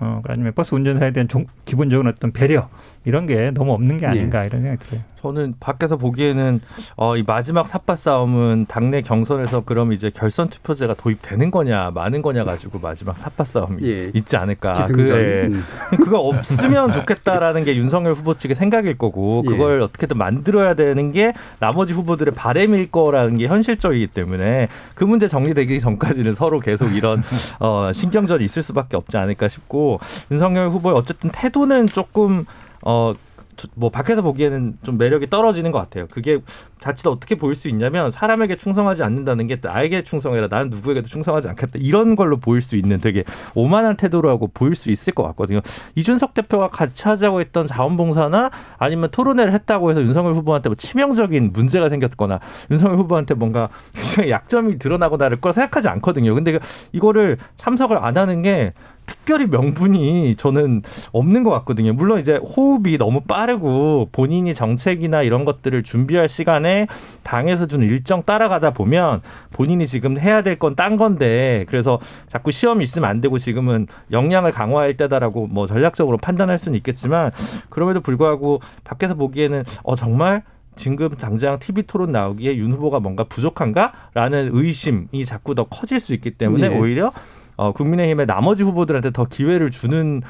[0.00, 2.68] 어, 아니면 버스 운전사에 대한 종- 기본적인 어떤 배려
[3.04, 5.02] 이런 게 너무 없는 게 아닌가 이런 생각이 들어요.
[5.20, 6.60] 저는 밖에서 보기에는
[6.96, 12.44] 어, 이 마지막 삿바 싸움은 당내 경선에서 그럼 이제 결선 투표제가 도입되는 거냐 마는 거냐
[12.44, 14.10] 가지고 마지막 삿바 싸움이 예.
[14.14, 14.72] 있지 않을까.
[14.72, 15.06] 기승전.
[15.06, 15.46] 그, 예.
[15.46, 15.64] 음.
[16.02, 19.50] 그거 없으면 좋겠다라는 게 윤석열 후보 측의 생각일 거고 예.
[19.50, 25.80] 그걸 어떻게든 만들어야 되는 게 나머지 후보들의 바램일 거라는 게 현실적이기 때문에 그 문제 정리되기
[25.80, 27.22] 전까지는 서로 계속 이런
[27.58, 32.46] 어, 신경전이 있을 수밖에 없지 않을까 싶고 윤석열 후보의 어쨌든 태도는 조금
[32.82, 33.14] 어.
[33.56, 36.06] 저- 뭐 밖에서 보기에는 좀 매력이 떨어지는 것 같아요.
[36.10, 36.38] 그게
[36.80, 40.48] 자칫 어떻게 보일 수 있냐면 사람에게 충성하지 않는다는 게 나에게 충성해라.
[40.48, 41.72] 나는 누구에게도 충성하지 않겠다.
[41.74, 43.22] 이런 걸로 보일 수 있는 되게
[43.54, 45.60] 오만한 태도라고 보일 수 있을 것 같거든요.
[45.94, 51.90] 이준석 대표가 같이 하자고 했던 자원봉사나 아니면 토론회를 했다고 해서 윤석열 후보한테 뭐 치명적인 문제가
[51.90, 52.40] 생겼거나
[52.70, 56.34] 윤석열 후보한테 뭔가 굉장히 약점이 드러나거나 할걸 생각하지 않거든요.
[56.34, 56.58] 근데
[56.92, 58.72] 이거를 참석을 안 하는 게
[59.10, 61.92] 특별히 명분이 저는 없는 것 같거든요.
[61.92, 66.86] 물론 이제 호흡이 너무 빠르고 본인이 정책이나 이런 것들을 준비할 시간에
[67.24, 69.20] 당에서 준 일정 따라가다 보면
[69.52, 74.52] 본인이 지금 해야 될 건 딴 건데 그래서 자꾸 시험이 있으면 안 되고 지금은 역량을
[74.52, 77.32] 강화할 때다라고 뭐 전략적으로 판단할 수는 있겠지만
[77.68, 80.42] 그럼에도 불구하고 밖에서 보기에는 어 정말
[80.76, 86.32] 지금 당장 TV 토론 나오기에 윤 후보가 뭔가 부족한가라는 의심이 자꾸 더 커질 수 있기
[86.32, 86.78] 때문에 예.
[86.78, 87.12] 오히려
[87.60, 90.22] 어, 국민의힘의 나머지 후보들한테 더 기회를 주는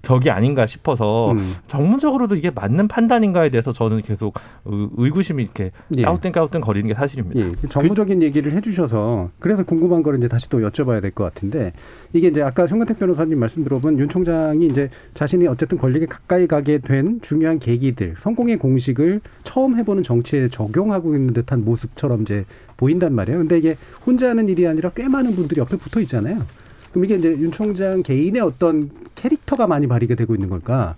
[0.00, 1.54] 격이 아닌가 싶어서 음.
[1.66, 6.02] 정무적으로도 이게 맞는 판단인가에 대해서 저는 계속 의- 의구심이 이렇게 예.
[6.02, 7.40] 까우뚱까우뚱 거리는 게 사실입니다.
[7.40, 11.72] 예, 정무적인 얘기를 해주셔서 그래서 궁금한 거를 이제 다시 또 여쭤봐야 될 것 같은데
[12.12, 16.78] 이게 이제 아까 송근택 변호사님 말씀 들어본 윤 총장이 이제 자신이 어쨌든 권력에 가까이 가게
[16.78, 22.44] 된 중요한 계기들 성공의 공식을 처음 해보는 정치에 적용하고 있는 듯한 모습처럼 이제
[22.76, 23.38] 보인단 말이에요.
[23.40, 26.46] 근데 이게 혼자 하는 일이 아니라 꽤 많은 분들이 옆에 붙어 있잖아요.
[26.90, 30.96] 그럼 이게 이제 윤 총장 개인의 어떤 캐릭터가 많이 발휘가 되고 있는 걸까?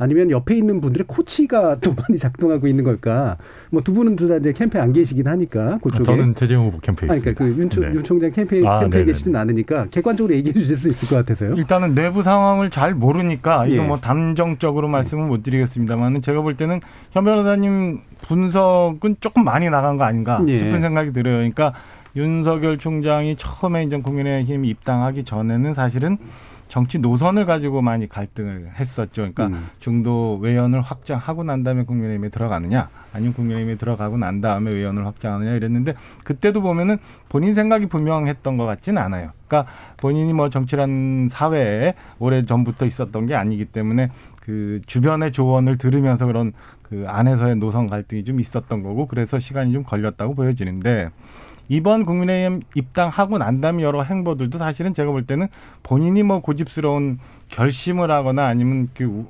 [0.00, 3.36] 아니면 옆에 있는 분들의 코치가 또 많이 작동하고 있는 걸까?
[3.70, 6.04] 뭐 두 분은 둘 다 이제 캠프에 안 계시긴 하니까 그쪽에.
[6.04, 7.94] 저는 최재형 후보 캠페인 아니, 그러니까 그 윤, 총- 네.
[7.96, 9.04] 윤 총장 캠페인 아, 네네네.
[9.06, 11.56] 계시진 않으니까 객관적으로 얘기해 주실 수 있을 것 같아서요.
[11.56, 13.86] 일단은 내부 상황을 잘 모르니까 이거 예.
[13.86, 16.78] 뭐 담정적으로 말씀은 못 드리겠습니다만은 제가 볼 때는
[17.10, 20.58] 현 변호사님 분석은 조금 많이 나간 거 아닌가 예.
[20.58, 21.38] 싶은 생각이 들어요.
[21.38, 21.74] 그러니까
[22.18, 26.18] 윤석열 총장이 처음에 이제 국민의힘 입당하기 전에는 사실은
[26.66, 29.22] 정치 노선을 가지고 많이 갈등을 했었죠.
[29.22, 29.68] 그러니까 음.
[29.78, 35.94] 중도 외연을 확장하고 난 다음에 국민의힘에 들어가느냐, 아니면 국민의힘에 들어가고 난 다음에 외연을 확장하느냐 이랬는데
[36.24, 39.30] 그때도 보면은 본인 생각이 분명했던 것 같지는 않아요.
[39.46, 46.26] 그러니까 본인이 뭐 정치란 사회에 오래 전부터 있었던 게 아니기 때문에 그 주변의 조언을 들으면서
[46.26, 46.52] 그런
[46.82, 51.10] 그 안에서의 노선 갈등이 좀 있었던 거고 그래서 시간이 좀 걸렸다고 보여지는데
[51.68, 55.48] 이번 국민의힘 입당하고 난 다음에 여러 행보들도 사실은 제가 볼 때는
[55.82, 59.26] 본인이 뭐 고집스러운 결심을 하거나 아니면 그 우-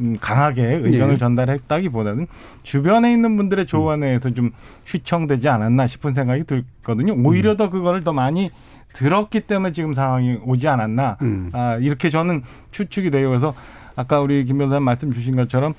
[0.00, 1.18] 음, 강하게 의견을 예.
[1.18, 2.26] 전달했다기보다는
[2.62, 4.50] 주변에 있는 분들의 조언에 의해서 좀
[4.86, 7.14] 휘청되지 않았나 싶은 생각이 들거든요.
[7.24, 8.50] 오히려 더 그거를 더 많이
[8.94, 11.18] 들었기 때문에 지금 상황이 오지 않았나.
[11.22, 11.50] 음.
[11.52, 13.28] 아, 이렇게 저는 추측이 돼요.
[13.28, 13.54] 그래서
[13.94, 15.74] 아까 우리 김 변호사님 말씀 주신 것처럼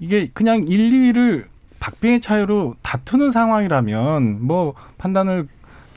[0.00, 1.44] 이게 그냥 1, 2위를
[1.80, 5.48] 박빙의 차이로 다투는 상황이라면 뭐 판단을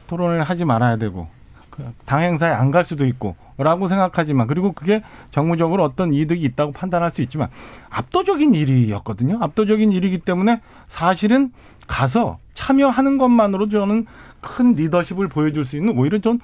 [0.07, 1.27] 토론을 하지 말아야 되고
[1.69, 7.11] 그당 행사에 안 갈 수도 있고 라고 생각하지만 그리고 그게 정무적으로 어떤 이득이 있다고 판단할
[7.11, 7.49] 수 있지만
[7.89, 9.37] 압도적인 일이었거든요.
[9.41, 11.51] 압도적인 일이기 때문에 사실은
[11.87, 14.05] 가서 참여하는 것만으로 저는
[14.39, 16.39] 큰 리더십을 보여줄 수 있는 오히려 좀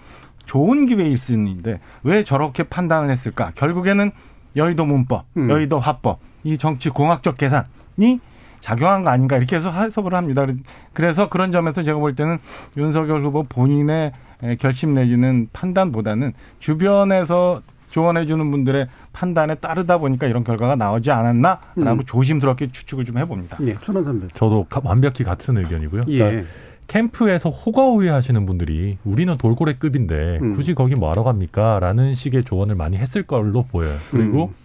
[0.45, 3.51] 좋은 기회일 수 있는데 왜 저렇게 판단을 했을까?
[3.55, 4.11] 결국에는
[4.57, 5.49] 여의도 문법, 음.
[5.49, 8.19] 여의도 화법, 이 정치 공학적 계산이
[8.59, 10.45] 작용한 거 아닌가 이렇게 해서 해석을 합니다.
[10.93, 12.37] 그래서 그런 점에서 제가 볼 때는
[12.77, 14.11] 윤석열 후보 본인의
[14.43, 21.61] 에, 결심 내지는 판단보다는 주변에서 조언해 주는 분들의 판단에 따르다 보니까 이런 결과가 나오지 않았나라고
[21.77, 21.99] 음.
[22.05, 23.57] 조심스럽게 추측을 좀 해봅니다.
[23.61, 24.27] 예, 천원 선배.
[24.33, 26.03] 저도 가- 완벽히 같은 의견이고요.
[26.05, 26.43] 그러니까 예.
[26.87, 30.53] 캠프에서 호가호위 하시는 분들이 우리는 돌고래급인데 음.
[30.53, 31.79] 굳이 거기 뭐하러 갑니까?
[31.79, 33.95] 라는 식의 조언을 많이 했을 걸로 보여요.
[34.11, 34.55] 그리고 음.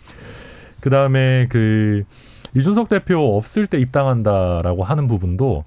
[0.81, 2.03] 그 다음에 그
[2.54, 5.64] 이준석 대표 없을 때 입당한다라고 하는 부분도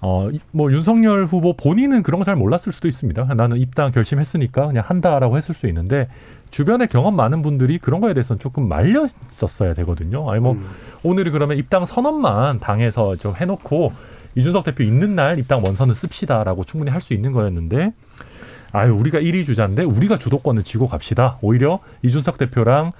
[0.00, 3.24] 어, 이- 뭐 윤석열 후보 본인은 그런 거 잘 몰랐을 수도 있습니다.
[3.34, 6.08] 나는 입당 결심했으니까 그냥 한다라고 했을 수 있는데
[6.50, 10.30] 주변에 경험 많은 분들이 그런 거에 대해서는 조금 말렸었어야 되거든요.
[10.30, 10.64] 아니 뭐 음.
[11.02, 13.92] 오늘이 그러면 입당 선언만 당에서 좀 해놓고
[14.34, 17.92] 이준석 대표 있는 날 입당 원서는 씁시다라고 충분히 할 수 있는 거였는데
[18.72, 21.38] 아유 우리가 1위 주자인데 우리가 주도권을 쥐고 갑시다.
[21.40, 22.92] 오히려 이준석 대표랑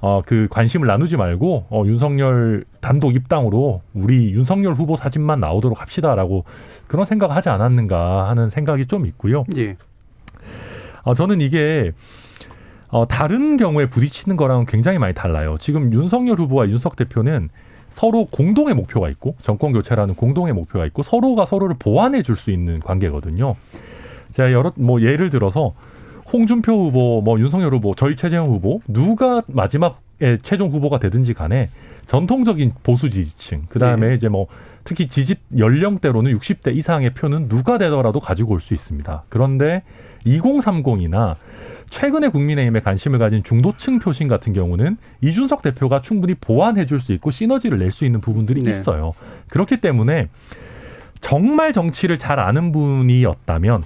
[0.00, 6.44] 어 그 관심을 나누지 말고 어 윤석열 단독 입당으로 우리 윤석열 후보 사진만 나오도록 합시다라고
[6.86, 9.44] 그런 생각하지 않았는가 하는 생각이 좀 있고요.
[9.56, 9.76] 예.
[11.02, 11.92] 어, 저는 이게
[12.88, 15.56] 어, 다른 경우에 부딪히는 거랑 굉장히 많이 달라요.
[15.58, 17.48] 지금 윤석열 후보와 윤석 대표는
[17.88, 22.78] 서로 공동의 목표가 있고 정권 교체라는 공동의 목표가 있고 서로가 서로를 보완해 줄 수 있는
[22.80, 23.54] 관계거든요.
[24.32, 25.74] 제가 여러 뭐 예를 들어서
[26.32, 31.68] 홍준표 후보, 뭐 윤석열 후보, 저희 최재형 후보 누가 마지막에 최종 후보가 되든지 간에
[32.06, 34.14] 전통적인 보수 지지층, 그 다음에 네.
[34.14, 34.46] 이제 뭐
[34.84, 39.24] 특히 지지 연령대로는 60대 이상의 표는 누가 되더라도 가지고 올 수 있습니다.
[39.28, 39.82] 그런데
[40.24, 41.34] 2030이나
[41.90, 47.30] 최근에 국민의힘에 관심을 가진 중도층 표심 같은 경우는 이준석 대표가 충분히 보완해 줄 수 있고
[47.30, 48.70] 시너지를 낼 수 있는 부분들이 네.
[48.70, 49.12] 있어요.
[49.48, 50.28] 그렇기 때문에
[51.20, 53.82] 정말 정치를 잘 아는 분이었다면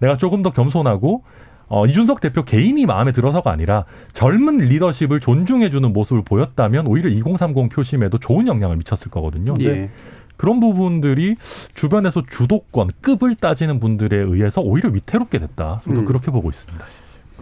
[0.00, 1.22] 내가 조금 더 겸손하고
[1.68, 8.18] 어, 이준석 대표 개인이 마음에 들어서가 아니라 젊은 리더십을 존중해주는 모습을 보였다면 오히려 2030 표심에도
[8.18, 9.54] 좋은 영향을 미쳤을 거거든요.
[9.60, 9.90] 예.
[10.36, 11.36] 그런 부분들이
[11.74, 15.80] 주변에서 주도권, 급을 따지는 분들에 의해서 오히려 위태롭게 됐다.
[15.84, 16.04] 저도 음.
[16.04, 16.84] 그렇게 보고 있습니다.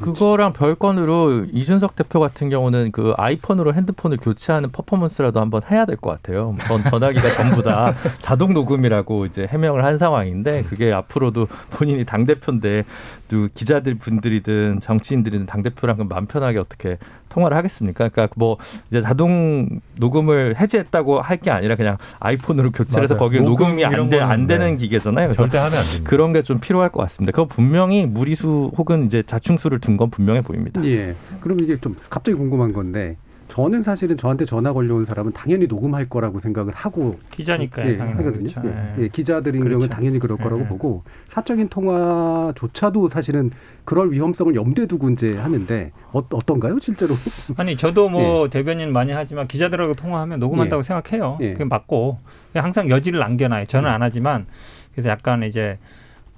[0.01, 6.11] 그거랑 별건으로 이준석 대표 같은 경우는 그 아이폰으로 핸드폰을 교체하는 퍼포먼스라도 한번 해야 될 것
[6.11, 6.55] 같아요.
[6.67, 12.85] 전 전화기가 전부 다 자동 녹음이라고 이제 해명을 한 상황인데 그게 앞으로도 본인이 당 대표인데
[13.29, 18.09] 또 기자들 분들이든 정치인들이든 당 대표랑 마음 편하게 어떻게 통화를 하겠습니까?
[18.09, 18.57] 그러니까 뭐
[18.91, 23.19] 이제 자동 녹음을 해제했다고 할 게 아니라 그냥 아이폰으로 교체를 해서 맞아요.
[23.25, 24.77] 거기 녹음 녹음이 안, 돼, 안 되는 네.
[24.77, 25.27] 기계잖아요.
[25.29, 26.09] 그래서 절대 하면 안 됩니다.
[26.11, 27.33] 그런 게 좀 필요할 것 같습니다.
[27.33, 30.85] 그거 분명히 무리수 혹은 이제 자충수를 둔 건 분명해 보입니다.
[30.85, 31.15] 예.
[31.41, 33.17] 그럼 이게 좀 갑자기 궁금한 건데
[33.55, 37.89] 저는 사실은 저한테 전화 걸려온 사람은 당연히 녹음할 거라고 생각을 하고 기자니까요.
[37.89, 38.51] 예, 하거든요.
[38.51, 38.61] 그렇죠.
[38.65, 39.03] 예, 예.
[39.05, 39.79] 예, 기자들인 그렇죠.
[39.79, 40.69] 경우는 당연히 그럴 거라고 예, 예.
[40.69, 43.53] 보고 사적인 통화조차도 사실은
[43.85, 47.15] 그럴 위험성을 염두에 두고 이제 하는데 어, 어떤가요, 실제로?
[47.57, 51.39] 아니 저도 뭐 대변인 많이 하지만 기자들하고 통화하면 녹음한다고 생각해요.
[51.43, 51.53] 예.
[51.53, 52.19] 그게 맞고
[52.55, 53.67] 항상 여지를 남겨놔요.
[53.67, 54.47] 저는 안 하지만
[54.91, 55.79] 그래서 약간 이제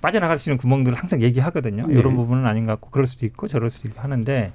[0.02, 1.84] 빠져나갈 수 있는 구멍들을 항상 얘기하거든요.
[1.88, 1.94] 예.
[1.94, 4.52] 이런 부분은 아닌 것 같고 그럴 수도 있고 저럴 수도 있고 하는데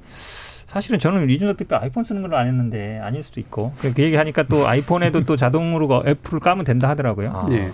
[0.72, 4.44] 사실은 저는 이준석 대표 아이폰 쓰는 걸 안 했는데 아닐 수도 있고 그 얘기 하니까
[4.44, 7.30] 또 아이폰에도 또 자동으로 그 애플을 까면 된다 하더라고요.
[7.34, 7.46] 아.
[7.52, 7.70] 예.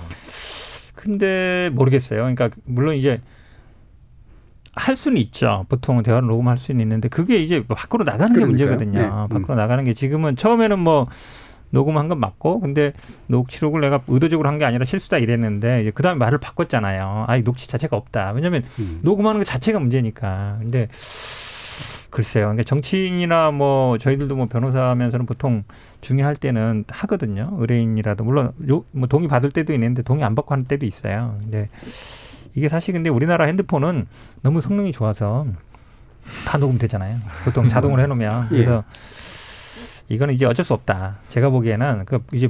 [0.95, 2.21] 근데 모르겠어요.
[2.21, 3.21] 그러니까 물론 이제
[4.73, 5.65] 할 수는 있죠.
[5.69, 8.47] 보통 대화를 녹음할 수는 있는데 그게 이제 밖으로 나가는 게 그러니까요.
[8.47, 8.99] 문제거든요.
[8.99, 9.05] 네.
[9.07, 9.27] 음.
[9.29, 11.07] 밖으로 나가는 게 지금은 처음에는 뭐
[11.69, 12.93] 녹음한 건 맞고 근데
[13.27, 17.25] 녹취록을 내가 의도적으로 한 게 아니라 실수다 이랬는데 이제 그다음에 말을 바꿨잖아요.
[17.27, 18.31] 아, 이 녹취 자체가 없다.
[18.31, 19.01] 왜냐하면 음.
[19.03, 20.57] 녹음하는 것 자체가 문제니까.
[20.62, 20.88] 근데
[22.09, 22.45] 글쎄요.
[22.45, 25.63] 그러니까 정치인이나 뭐 저희들도 뭐 변호사하면서는 보통
[26.01, 27.55] 중요할 때는 하거든요.
[27.59, 31.37] 의뢰인이라도 물론 요, 뭐 동의 받을 때도 있는데 동의 안 받고 하는 때도 있어요.
[31.41, 31.69] 근데
[32.55, 34.07] 이게 사실 근데 우리나라 핸드폰은
[34.41, 35.45] 너무 성능이 좋아서
[36.45, 37.17] 다 녹음되잖아요.
[37.43, 38.55] 보통 자동으로 해놓으면 예.
[38.55, 38.83] 그래서
[40.09, 41.17] 이거는 이제 어쩔 수 없다.
[41.27, 42.47] 제가 보기에는 그 이제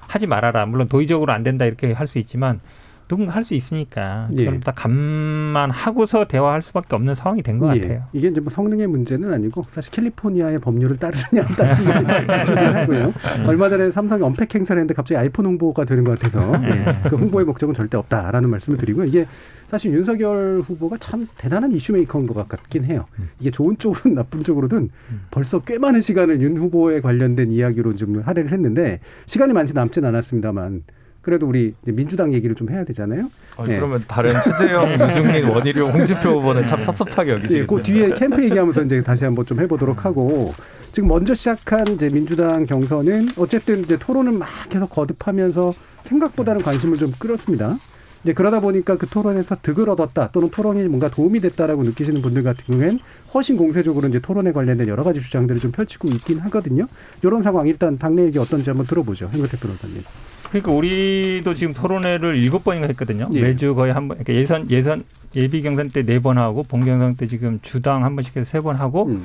[0.00, 0.66] 하지 말아라.
[0.66, 2.60] 물론 도의적으로 안 된다 이렇게 할 수 있지만
[3.08, 4.44] 누군가 할 수 있으니까 예.
[4.44, 7.80] 그럼 다 감만 하고서 대화할 수밖에 없는 상황이 된것 예.
[7.80, 8.04] 같아요.
[8.12, 13.14] 이게 이제 뭐 성능의 문제는 아니고 사실 캘리포니아의 법률을 따르느냐 안 따르느냐 질문 하고요.
[13.46, 17.08] 얼마 전에 삼성이 언팩 행사를 했는데 갑자기 아이폰 홍보가 되는 것 같아서 예.
[17.08, 19.06] 그 홍보의 목적은 절대 없다라는 말씀을 드리고요.
[19.06, 19.26] 이게
[19.68, 23.06] 사실 윤석열 후보가 참 대단한 이슈메이커인 것 같긴 해요.
[23.40, 24.90] 이게 좋은 쪽으로든 나쁜 쪽으로든
[25.30, 30.82] 벌써 꽤 많은 시간을 윤 후보에 관련된 이야기로 좀 할애를 했는데 시간이 많지 남진 않았습니다만
[31.28, 33.30] 그래도 우리 민주당 얘기를 좀 해야 되잖아요.
[33.58, 33.76] 어, 네.
[33.76, 37.66] 그러면 다른 최재형, 유승민, 원희룡, 홍준표 후보는 참 섭섭하게 예, 여기시겠네요.
[37.66, 40.54] 그 뒤에 캠프 얘기하면서 이제 다시 한번 좀 해보도록 하고
[40.90, 47.12] 지금 먼저 시작한 이제 민주당 경선은 어쨌든 이제 토론을 막 계속 거듭하면서 생각보다는 관심을 좀
[47.18, 47.76] 끌었습니다.
[48.24, 52.64] 이제 그러다 보니까 그 토론에서 득을 얻었다 또는 토론이 뭔가 도움이 됐다라고 느끼시는 분들 같은
[52.66, 53.00] 경우엔
[53.34, 56.86] 훨씬 공세적으로 이제 토론에 관련된 여러 가지 주장들을 좀 펼치고 있긴 하거든요.
[57.22, 59.28] 이런 상황 일단 당내 얘기 어떤지 한번 들어보죠.
[59.30, 60.02] hengo태 변호사님.
[60.50, 63.28] 그러니까 우리도 지금 토론회를 일곱 번인가 했거든요.
[63.34, 63.40] 예.
[63.40, 65.04] 매주 거의 한 번, 그러니까 예선 예선
[65.36, 68.60] 예비 경선 때 네 번 하고 본 경선 때 지금 주당 한 번씩 해서 세
[68.62, 69.22] 번 하고 음.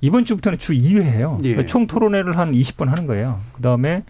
[0.00, 1.38] 이번 주부터는 주 2회예요.
[1.38, 1.66] 그러니까 예.
[1.66, 3.40] 총 토론회를 한 20번 하는 거예요.
[3.54, 4.04] 그다음에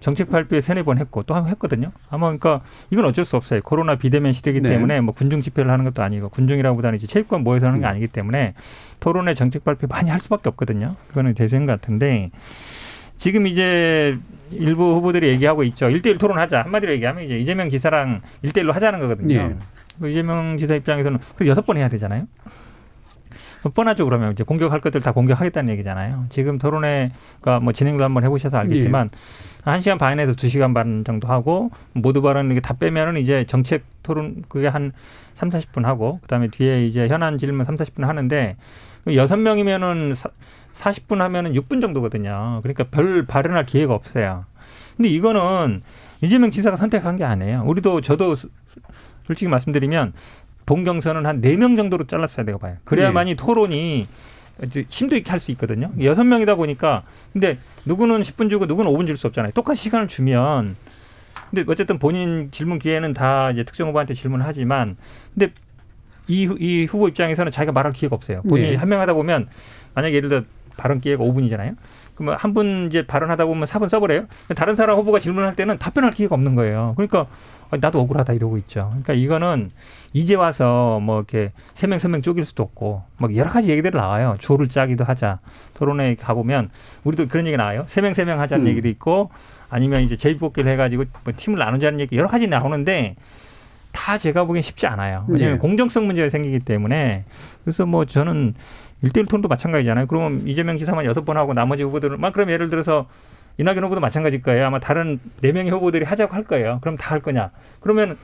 [0.00, 1.90] 정책 발표에 세네 번 했고 또 한 번 했거든요.
[2.10, 2.60] 아마 그러니까
[2.90, 3.60] 이건 어쩔 수 없어요.
[3.62, 4.70] 코로나 비대면 시대이기 네.
[4.70, 7.90] 때문에 뭐 군중 집회를 하는 것도 아니고 군중이라고보다는 이제 체육관 모여서 하는 게 음.
[7.90, 8.54] 아니기 때문에
[8.98, 10.96] 토론회 정책 발표 많이 할 수밖에 없거든요.
[11.08, 12.30] 그거는 대세인 것 같은데
[13.22, 14.18] 지금 이제
[14.50, 15.88] 일부 후보들이 얘기하고 있죠.
[15.88, 16.62] 일대일 토론하자.
[16.62, 19.34] 한마디로 얘기하면 이제 이재명 지사랑 일대일로 하자는 거거든요.
[19.36, 19.56] 예.
[20.00, 22.26] 그 이재명 지사 입장에서는 그 여섯 번 해야 되잖아요.
[23.74, 24.06] 뻔하죠.
[24.06, 26.26] 그러면 이제 공격할 것들 다 공격하겠다는 얘기잖아요.
[26.30, 29.10] 지금 토론회가 뭐 진행도 한번 해보셔서 알겠지만
[29.62, 33.84] 한 시간 반에서 두 시간 반 정도 하고 모두 발언 이게 다 빼면은 이제 정책
[34.02, 34.90] 토론 그게 한
[35.34, 38.56] 삼, 사십 분 하고 그다음에 뒤에 이제 현안 질문 삼, 사십 분 하는데
[39.04, 40.14] 그 여섯 명이면은
[40.72, 42.60] 사, 40분 하면은 6분 정도거든요.
[42.62, 44.44] 그러니까 별 발언할 기회가 없어요.
[44.96, 45.82] 근데 이거는
[46.20, 47.62] 이재명 지사가 선택한 게 아니에요.
[47.66, 48.48] 우리도 저도 수-
[49.26, 50.12] 솔직히 말씀드리면
[50.66, 52.76] 본 경선은 한 네 명 정도로 잘랐어야 되고 봐요.
[52.84, 54.06] 그래야만이 토론이
[54.64, 55.90] 이제 심도 있게 할 수 있거든요.
[56.02, 59.52] 여섯 명이다 보니까 근데 누구는 10분 주고 누구는 5분 줄 수 없잖아요.
[59.52, 60.76] 똑같이 시간을 주면
[61.50, 64.96] 근데 어쨌든 본인 질문 기회는 다 이제 특정 후보한테 질문을 하지만
[65.34, 65.52] 근데
[66.28, 68.42] 이, 후- 이 후보 입장에서는 자기가 말할 기회가 없어요.
[68.48, 68.76] 본인이 네.
[68.76, 69.48] 한명 하다 보면
[69.94, 70.42] 만약에 예를 들어
[70.76, 71.76] 발언 기회가 5분이잖아요.
[72.14, 74.26] 그러면 한 분 이제 발언하다 보면 4분 써버려요.
[74.54, 76.92] 다른 사람 후보가 질문할 때는 답변할 기회가 없는 거예요.
[76.96, 77.26] 그러니까
[77.70, 78.88] 아, 나도 억울하다 이러고 있죠.
[78.90, 79.70] 그러니까 이거는
[80.12, 84.36] 이제 와서 뭐 이렇게 세 명 세명 쪼갤 수도 없고 막 여러 가지 얘기들이 나와요.
[84.40, 85.38] 조를 짜기도 하자.
[85.74, 86.68] 토론회 가보면
[87.04, 87.84] 우리도 그런 얘기 나와요.
[87.86, 88.70] 세 명 세 명 하자는 음.
[88.70, 89.30] 얘기도 있고
[89.70, 93.16] 아니면 이제 제비뽑기를 해가지고 뭐 팀을 나누자는 얘기 여러 가지 나오는데
[93.92, 95.24] 다 제가 보기엔 쉽지 않아요.
[95.28, 95.58] 왜냐하면 예.
[95.58, 97.24] 공정성 문제가 생기기 때문에
[97.64, 98.54] 그래서 뭐 저는
[99.02, 100.06] 일대일 토론도 마찬가지잖아요.
[100.06, 103.06] 그러면 이재명 지사만 여섯 번 하고 나머지 후보들은 막 그럼 예를 들어서
[103.58, 104.66] 이낙연 후보도 마찬가지일 거예요.
[104.66, 106.78] 아마 다른 네 명의 후보들이 하자고 할 거예요.
[106.80, 107.50] 그럼 다 할 거냐?
[107.80, 108.16] 그러면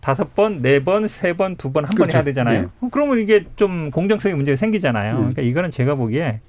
[0.00, 2.16] 다섯 번, 네 번, 세 번, 두 번, 한번 그렇죠.
[2.18, 2.62] 해야 되잖아요.
[2.62, 2.88] 네.
[2.90, 5.12] 그러면 이게 좀 공정성의 문제가 생기잖아요.
[5.12, 5.18] 음.
[5.18, 6.40] 그러니까 이거는 제가 보기에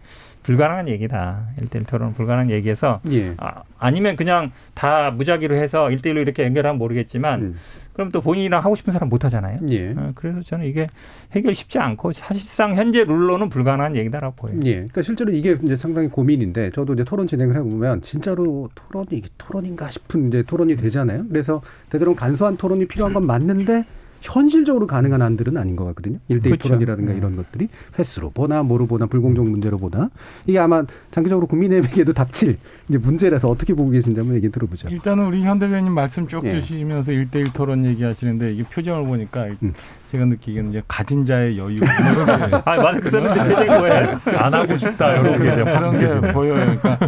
[0.43, 1.47] 불가능한 얘기다.
[1.61, 3.33] 일대일 토론은 불가능한 얘기에서 예.
[3.37, 7.55] 아, 아니면 그냥 다 무작위로 해서 일대일로 이렇게 연결하면 모르겠지만 음.
[7.95, 9.59] 그럼 또 본인이랑 하고 싶은 사람 못 하잖아요.
[9.69, 9.91] 예.
[9.91, 10.85] 어, 그래서 저는 이게
[11.31, 14.59] 해결 쉽지 않고 사실상 현재 룰로는 불가능한 얘기다라고 보여요.
[14.65, 14.73] 예.
[14.73, 19.89] 그러니까 실제로 이게 이제 상당히 고민인데 저도 이제 토론 진행을 해보면 진짜로 토론이 이게 토론인가
[19.89, 21.25] 싶은 이제 토론이 되잖아요.
[21.29, 23.85] 그래서 되도록 간소한 토론이 필요한 건 맞는데
[24.25, 26.17] 현실적으로 가능한 안들은 아닌 것 같거든요.
[26.27, 26.69] 일대일 그렇죠.
[26.69, 27.17] 토론이라든가 음.
[27.17, 30.09] 이런 것들이 횟수로 보나 뭐로 보나 불공정 문제로 보나
[30.47, 32.57] 이게 아마 장기적으로 국민의힘에게도 닥칠
[32.89, 34.89] 이제 문제라서 어떻게 보고 계신지 한번 얘기 들어보죠.
[34.89, 36.51] 일단은 우리 현 대변인 말씀 쭉 예.
[36.51, 39.73] 주시면서 일대일 토론 얘기하시는데 이게 표정을 보니까 음.
[40.11, 41.79] 제가 느끼기에는 이제 가진 자의 여유
[42.65, 44.19] 아 마스크 썼는데 표정이 뭐예요?
[44.37, 46.31] 안 하고 싶다 이런 게 이제 그런 확 게.
[46.33, 46.53] 보여요.
[46.55, 46.99] 그러니까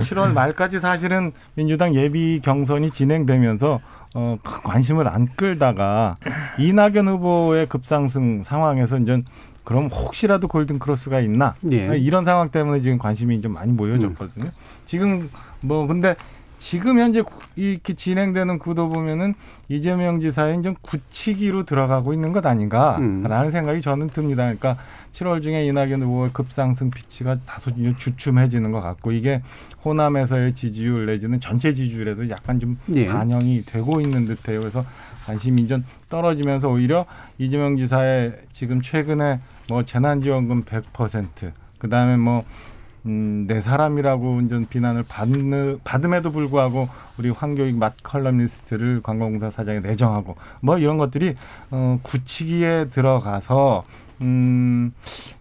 [0.00, 3.80] 7월 말까지 사실은 민주당 예비 경선이 진행되면서
[4.16, 6.16] 어, 큰 관심을 안 끌다가
[6.58, 9.22] 이낙연 후보의 급상승 상황에서 이제
[9.62, 11.98] 그럼 혹시라도 골든 크로스가 있나 예.
[11.98, 14.52] 이런 상황 때문에 지금 관심이 좀 많이 모여졌거든요.
[14.86, 15.28] 지금
[15.60, 16.16] 뭐 근데
[16.66, 19.34] 지금 현재 구- 이렇게 진행되는 구도 보면은
[19.68, 23.50] 이재명 지사의 좀 굳히기로 들어가고 있는 것 아닌가라는 음.
[23.52, 24.42] 생각이 저는 듭니다.
[24.42, 24.76] 그러니까
[25.12, 29.42] 7월 중에 이낙연 후보의 급상승 피치가 다소 좀 주춤해지는 것 같고 이게
[29.84, 33.06] 호남에서의 지지율 내지는 전체 지지율에도 약간 좀 예.
[33.06, 34.58] 반영이 되고 있는 듯해요.
[34.58, 34.84] 그래서
[35.24, 37.06] 관심이 좀 떨어지면서 오히려
[37.38, 39.38] 이재명 지사의 지금 최근에
[39.68, 42.42] 뭐 재난지원금 100%, 그 다음에 뭐
[43.06, 46.88] 음, 내 사람이라고 좀 비난을 받는, 받음에도 불구하고
[47.18, 51.34] 우리 황교익 맛 칼럼니스트를 관광공사 사장에 내정하고 뭐 이런 것들이
[51.70, 53.84] 어, 굳히기에 들어가서
[54.22, 54.92] 음,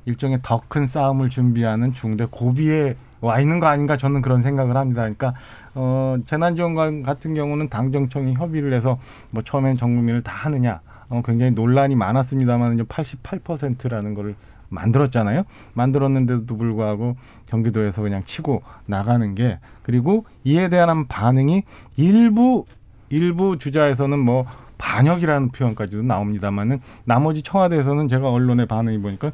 [0.06, 5.02] 일종의 더 큰 싸움을 준비하는 중대 고비에 와 있는 거 아닌가 저는 그런 생각을 합니다.
[5.02, 5.34] 그러니까
[5.74, 9.00] 어, 재난지원금 같은 경우는 당정청이 협의를 해서
[9.32, 14.36] 뭐 처음엔 전 국민을 다 하느냐 어, 굉장히 논란이 많았습니다만 88%라는 거를
[14.76, 15.44] 만들었잖아요.
[15.74, 17.16] 만들었는데도 불구하고
[17.48, 21.64] 경기도에서 그냥 치고 나가는 게 그리고 이에 대한 반응이
[21.98, 22.66] 일부
[23.10, 24.46] 일부 주자에서는 뭐
[24.78, 29.32] 반역이라는 표현까지도 나옵니다만은 나머지 청와대에서는 제가 언론의 반응이 보니까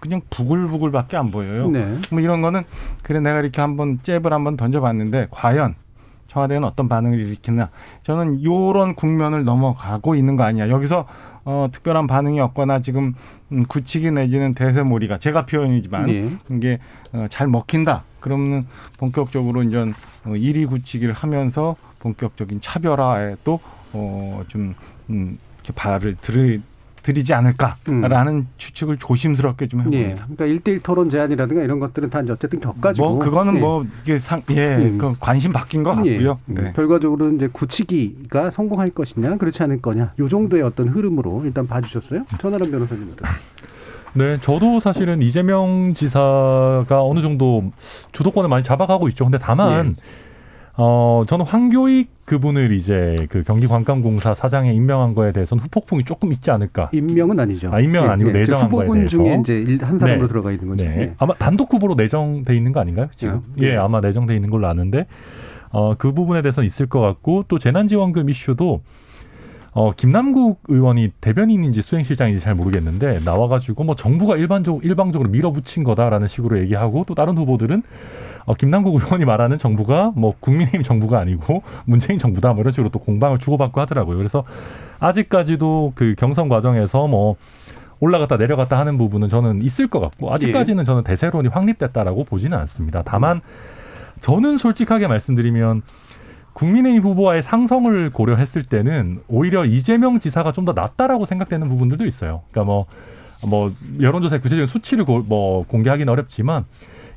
[0.00, 1.68] 그냥 부글부글밖에 안 보여요.
[1.68, 1.96] 네.
[2.10, 2.62] 뭐 이런 거는
[3.02, 5.74] 그래 내가 이렇게 한번 잽을 한번 던져봤는데 과연
[6.30, 7.70] 청와대는 어떤 반응을 일으키나
[8.02, 11.06] 저는 요런 국면을 넘어가고 있는 거 아니야 여기서
[11.44, 13.14] 어, 특별한 반응이 없거나 지금
[13.52, 16.30] 음, 굳히기 내지는 대세몰이가 제가 표현이지만 예.
[16.50, 16.78] 이게
[17.12, 18.66] 어, 잘 먹힌다 그러면
[18.98, 19.78] 본격적으로 이제
[20.24, 23.60] 어, 일위 굳히기를 하면서 본격적인 차별화에 또
[23.92, 24.74] 어 좀
[25.10, 26.62] 음, 이렇게 발을 들,
[27.02, 29.98] 들이지 않을까라는 추측을 조심스럽게 좀 예.
[29.98, 30.24] 해봅니다.
[30.24, 33.60] 그러니까 일대일 토론 제안이라든가 이런 것들은 다 이제 어쨌든 격가지고 뭐 그거는 예.
[33.60, 34.98] 뭐 이게 상 예, 음.
[34.98, 36.14] 그 관심 바뀐 것 예.
[36.14, 36.38] 같고요.
[36.46, 36.72] 음, 네.
[36.74, 42.24] 결과적으로 이제 굳히기가 성공할 것이냐 그렇지 않을 거냐 요 정도의 어떤 흐름으로 일단 봐주셨어요.
[42.38, 43.16] 전하람 변호사님은
[44.12, 47.70] 네, 저도 사실은 이재명 지사가 어느 정도
[48.12, 49.24] 주도권을 많이 잡아가고 있죠.
[49.24, 49.96] 근데 다만
[50.82, 56.88] 어 저는 황교익 그분을 이제 그 경기관광공사 사장에 임명한 거에 대해서는 후폭풍이 조금 있지 않을까.
[56.94, 57.70] 임명은 아니죠.
[57.70, 59.16] 아, 임명은 아니고 그 내정한 거에 후보군 대해서.
[59.18, 60.28] 중에 이제 일- 한 사람으로 네.
[60.28, 60.84] 들어가 있는 거죠.
[60.84, 60.96] 네.
[61.02, 61.14] 예.
[61.18, 63.08] 아마 단독 후보로 내정돼 있는 거 아닌가요?
[63.14, 63.42] 지금?
[63.60, 63.72] 예.
[63.72, 65.04] 예, 아마 내정돼 있는 걸로 아는데
[65.70, 68.80] 어, 그 부분에 대해서는 있을 것 같고 또 재난지원금 이슈도
[69.72, 76.58] 어, 김남국 의원이 대변인인지 수행실장인지 잘 모르겠는데 나와가지고 뭐 정부가 일반적 일방적으로 밀어붙인 거다라는 식으로
[76.60, 77.82] 얘기하고 또 다른 후보들은
[78.44, 82.98] 어, 김남국 의원이 말하는 정부가 뭐 국민의힘 정부가 아니고 문재인 정부다 뭐 이런 식으로 또
[82.98, 84.16] 공방을 주고받고 하더라고요.
[84.16, 84.44] 그래서
[84.98, 87.36] 아직까지도 그 경선 과정에서 뭐
[88.00, 93.02] 올라갔다 내려갔다 하는 부분은 저는 있을 것 같고 아직까지는 저는 대세론이 확립됐다라고 보지는 않습니다.
[93.04, 93.40] 다만
[94.20, 95.82] 저는 솔직하게 말씀드리면
[96.52, 102.42] 국민의힘 후보와의 상성을 고려했을 때는 오히려 이재명 지사가 좀 더 낫다라고 생각되는 부분들도 있어요.
[102.50, 102.86] 그러니까 뭐,
[103.46, 106.64] 뭐 여론조사의 구체적인 수치를 고, 뭐 공개하기는 어렵지만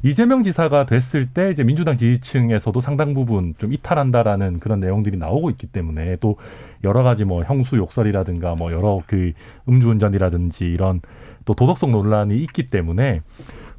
[0.06, 5.68] 이재명 지사가 됐을 때 이제 민주당 지지층에서도 상당 부분 좀 이탈한다라는 그런 내용들이 나오고 있기
[5.68, 6.36] 때문에 또
[6.84, 9.32] 여러 가지 뭐 형수 욕설이라든가 뭐 여러 그
[9.70, 10.99] 음주운전이라든지 이런
[11.45, 13.22] 또 도덕성 논란이 있기 때문에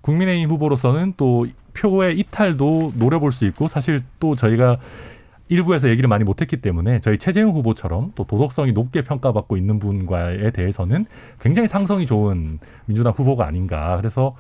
[0.01, 4.79] 국민의힘 후보로서는 또 표의 이탈도 노려볼 수 있고 사실 또 저희가
[5.49, 11.05] 일부에서 얘기를 많이 못했기 때문에 저희 최재형 후보처럼 또 도덕성이 높게 평가받고 있는 분과에 대해서는
[11.39, 13.97] 굉장히 상성이 좋은 민주당 후보가 아닌가.
[13.99, 14.35] 그래서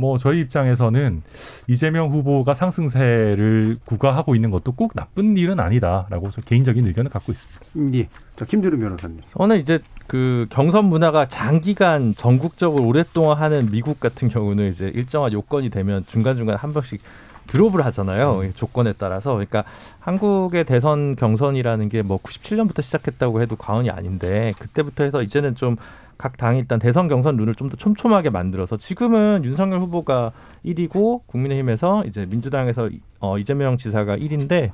[0.00, 1.22] 뭐 저희 입장에서는
[1.68, 7.60] 이재명 후보가 상승세를 구가하고 있는 것도 꼭 나쁜 일은 아니다라고 저 개인적인 의견을 갖고 있습니다.
[7.76, 8.08] 음, 예.
[8.36, 9.20] 자, 김주름 변호사님.
[9.36, 15.68] 저는 이제 그 경선 문화가 장기간 전국적으로 오랫동안 하는 미국 같은 경우는 이제 일정한 요건이
[15.68, 17.02] 되면 중간중간 한 번씩
[17.48, 18.44] 드롭을 하잖아요.
[18.44, 19.32] 이 조건에 따라서.
[19.32, 19.64] 그러니까
[19.98, 25.76] 한국의 대선 경선이라는 게 뭐 97년부터 시작했다고 해도 과언이 아닌데 그때부터 해서 이제는 좀
[26.20, 30.32] 각 당이 일단 대선 경선 룰을 좀 더 촘촘하게 만들어서 지금은 윤석열 후보가
[30.66, 32.90] 1위고 국민의힘에서 이제 민주당에서
[33.20, 34.70] 어, 이재명 지사가 1위인데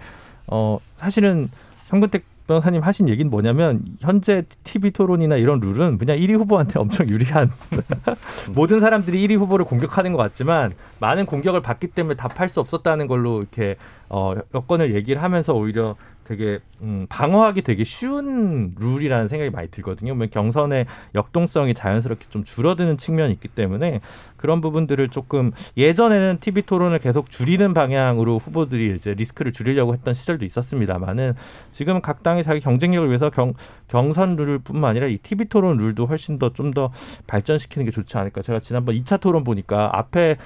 [0.49, 1.49] 어, 사실은
[1.88, 7.51] 현근택 변호사님 하신 얘기는 뭐냐면 현재 TV 토론이나 이런 룰은 그냥 1위 후보한테 엄청 유리한
[8.55, 13.40] 모든 사람들이 1위 후보를 공격하는 것 같지만 많은 공격을 받기 때문에 답할 수 없었다는 걸로
[13.40, 13.76] 이렇게
[14.09, 15.97] 어, 여건을 얘기를 하면서 오히려
[16.27, 20.12] 되게 음, 방어하기 되게 쉬운 룰이라는 생각이 많이 들거든요.
[20.12, 24.01] 왜냐면 경선의 역동성이 자연스럽게 좀 줄어드는 측면이 있기 때문에
[24.37, 30.45] 그런 부분들을 조금 예전에는 TV 토론을 계속 줄이는 방향으로 후보들이 이제 리스크를 줄이려고 했던 시절도
[30.45, 31.35] 있었습니다만은
[31.70, 33.55] 지금은 각 당이 자기 경쟁력을 위해서 경,
[33.89, 36.93] 경선 룰뿐만 아니라 이 TV 토론 룰도 훨씬 더 좀더
[37.27, 38.43] 발전시키는 게 좋지 않을까.
[38.43, 40.37] 제가 지난번 2차 토론 보니까 앞에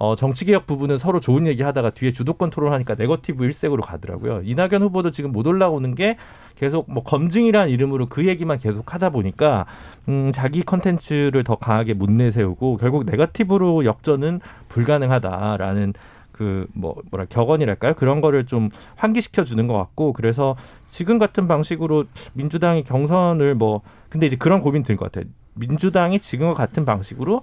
[0.00, 4.42] 어, 정치개혁 부분은 서로 좋은 얘기 하다가 뒤에 주도권 토론하니까 네거티브 일색으로 가더라고요.
[4.44, 6.16] 이낙연 후보도 지금 못 올라오는 게
[6.54, 9.66] 계속 뭐 검증이라는 이름으로 그 얘기만 계속 하다 보니까
[10.08, 15.94] 음, 자기 컨텐츠를 더 강하게 못 내세우고 결국 네거티브로 역전은 불가능하다라는
[16.30, 20.54] 그뭐 뭐라 격언이랄까요 그런 거를 좀 환기시켜 주는 것 같고 그래서
[20.86, 26.84] 지금 같은 방식으로 민주당이 경선을 뭐 근데 이제 그런 고민 들것 같아요 민주당이 지금과 같은
[26.84, 27.42] 방식으로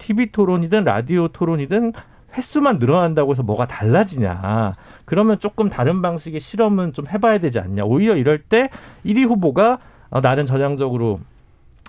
[0.00, 1.92] TV 토론이든 라디오 토론이든
[2.36, 4.74] 횟수만 늘어난다고 해서 뭐가 달라지냐.
[5.04, 7.84] 그러면 조금 다른 방식의 실험은 좀 해봐야 되지 않냐.
[7.84, 8.70] 오히려 이럴 때
[9.04, 9.78] 1위 후보가
[10.10, 11.20] 어, 나는 전향적으로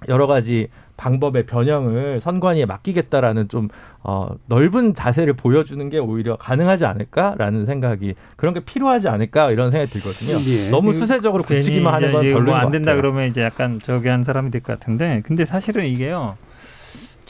[0.09, 3.69] 여러 가지 방법의 변형을 선관위에 맡기겠다라는 좀
[4.03, 9.91] 어, 넓은 자세를 보여주는 게 오히려 가능하지 않을까라는 생각이 그런 게 필요하지 않을까 이런 생각이
[9.91, 10.37] 들거든요.
[10.51, 10.69] 예.
[10.71, 12.95] 너무 수세적으로 굳히기만 하는 건 별로인 것 뭐안 된다.
[12.95, 16.35] 그러면 이제 약간 저기 한 사람이 될 것 같은데 근데 사실은 이게요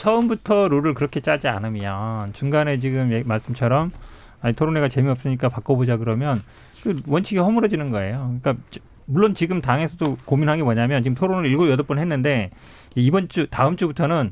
[0.01, 3.91] 처음부터 룰을 그렇게 짜지 않으면 중간에 지금 말씀처럼
[4.41, 6.41] 아니 토론회가 재미없으니까 바꿔보자 그러면
[6.81, 8.35] 그 원칙이 허물어지는 거예요.
[8.41, 12.49] 그러니까 저- 물론 지금 당에서도 고민한 게 뭐냐면 지금 토론을 일곱 여덟 번 했는데
[12.95, 14.31] 이번 주 다음 주부터는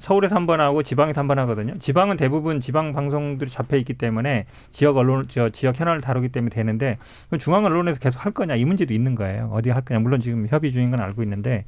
[0.00, 1.78] 서울에서 한 번 하고 지방에서 한 번 하거든요.
[1.78, 6.98] 지방은 대부분 지방 방송들이 잡혀 있기 때문에 지역 언론, 저 지역 현안을 다루기 때문에 되는데
[7.28, 9.50] 그럼 중앙 언론에서 계속 할 거냐 이 문제도 있는 거예요.
[9.52, 10.00] 어디 할 거냐.
[10.00, 11.64] 물론 지금 협의 중인 건 알고 있는데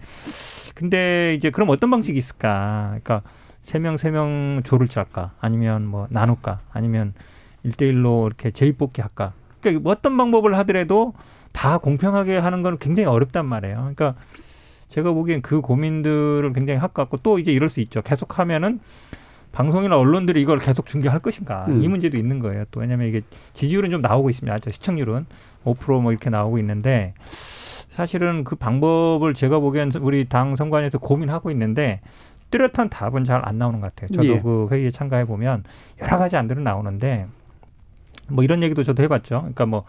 [0.75, 2.99] 근데 이제 그럼 어떤 방식이 있을까?
[3.03, 3.23] 그러니까
[3.63, 5.33] 세 명 세 명 조를 짤까?
[5.41, 6.59] 아니면 뭐 나눌까?
[6.73, 7.13] 아니면
[7.65, 9.33] 일대일로 이렇게 재입뽑기 할까?
[9.61, 11.15] 그러니까 뭐 어떤 방법을 하더라도
[11.53, 13.77] 다 공평하게 하는 건 굉장히 어렵단 말이에요.
[13.77, 14.15] 그러니까
[14.89, 18.03] 제가 보기엔 그 고민들을 굉장히 같고 또 이제 이럴 수 있죠.
[18.03, 18.81] 계속 하면은
[19.53, 21.83] 방송이나 언론들이 이걸 계속 중계할 것인가 음.
[21.83, 22.65] 이 문제도 있는 거예요.
[22.71, 23.23] 또 왜냐하면 이게
[23.55, 24.59] 지지율은 좀 나오고 있습니다.
[24.61, 25.27] 저 시청률은
[25.65, 27.15] 5%뭐 이렇게 나오고 있는데
[27.89, 32.01] 사실은 그 방법을 제가 보기엔 우리 당 선관위에서 고민하고 있는데
[32.51, 34.15] 뚜렷한 답은 잘 안 나오는 것 같아요.
[34.15, 34.41] 저도 예.
[34.41, 35.65] 그 회의에 참가해 보면
[36.01, 37.27] 여러 가지 안들은 나오는데
[38.29, 39.41] 뭐 이런 얘기도 저도 해봤죠.
[39.41, 39.85] 그러니까 뭐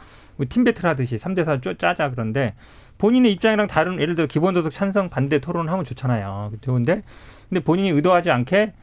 [0.46, 2.56] 팀 배틀 하듯이 3대4 짜자 그런데
[3.00, 6.52] 본인의 입장이랑 다른 예를 들어 기본소득 찬성 반대 토론을 하면 좋잖아요.
[6.62, 7.02] 좋은데
[7.50, 8.74] 근데 본인이 의도하지 않게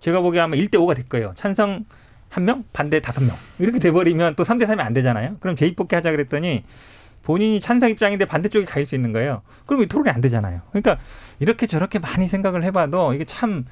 [0.00, 1.32] 제가 보기에 아마 1대 5가 될 거예요.
[1.36, 1.84] 찬성
[2.28, 5.36] 한 명, 반대 다섯 명 이렇게 돼버리면 또 3대 3이 안 되잖아요.
[5.38, 6.64] 그럼 재입복귀 하자 그랬더니
[7.22, 9.42] 본인이 찬성 입장인데 반대쪽에 가일 수 있는 거예요.
[9.66, 10.62] 그럼 이 토론이 안 되잖아요.
[10.70, 10.96] 그러니까
[11.38, 13.64] 이렇게 저렇게 많이 생각을 해봐도 이게 참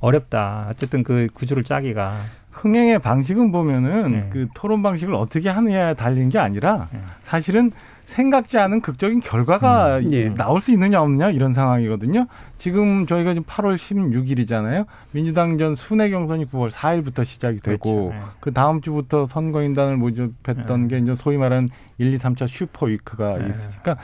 [0.00, 0.68] 어렵다.
[0.70, 2.20] 어쨌든 그 구조를 짜기가
[2.50, 4.30] 흥행의 방식은 보면은 네.
[4.30, 7.00] 그 토론 방식을 어떻게 하느냐에 달린 게 아니라 네.
[7.22, 7.72] 사실은
[8.10, 10.12] 생각지 않은 극적인 결과가 음.
[10.12, 10.34] 예.
[10.34, 12.26] 나올 수 있느냐 없느냐 이런 상황이거든요.
[12.58, 14.86] 지금 저희가 지금 8월 16일이잖아요.
[15.12, 18.18] 민주당 전 순회 경선이 9월 4일부터 시작이 되고 그렇죠.
[18.18, 18.32] 네.
[18.40, 20.88] 그 다음 주부터 선거인단을 모집했던 네.
[20.88, 23.48] 게 이제 소위 말하는 1, 2, 3차 슈퍼 위크가 네.
[23.48, 23.96] 있으니까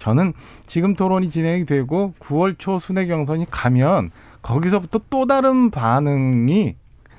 [0.00, 0.32] 저는
[0.66, 4.10] 지금 토론이 진행이 되고 9월 초 순회 경선이 가면
[4.42, 6.74] 거기서부터 또 다른 반응이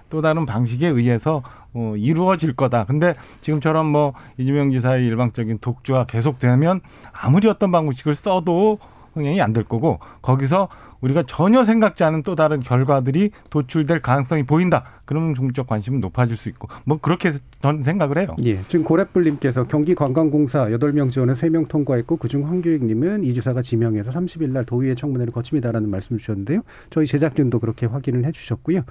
[0.09, 1.41] 또 다른 방식에 의해서
[1.73, 2.85] 어, 이루어질 거다.
[2.85, 8.79] 근데 지금처럼 뭐 이재명 지사의 일방적인 독주가 계속되면 아무리 어떤 방식을 써도
[9.13, 10.69] 흥행이 안 될 거고 거기서
[11.01, 14.83] 우리가 전혀 생각지 않은 또 다른 결과들이 도출될 가능성이 보인다.
[15.05, 18.35] 그러면 중적 관심은 높아질 수 있고 뭐 그렇게 저는 생각을 해요.
[18.43, 24.65] 예, 지금 고래뿔님께서 경기관광공사 8명 지원에 3명 통과했고 그중 황교익님은 이 주사가 지명해서 30일 날
[24.65, 26.61] 도의회 청문회를 거칩니다라는 말씀 주셨는데요.
[26.89, 28.83] 저희 제작진도 그렇게 확인을 해주셨고요.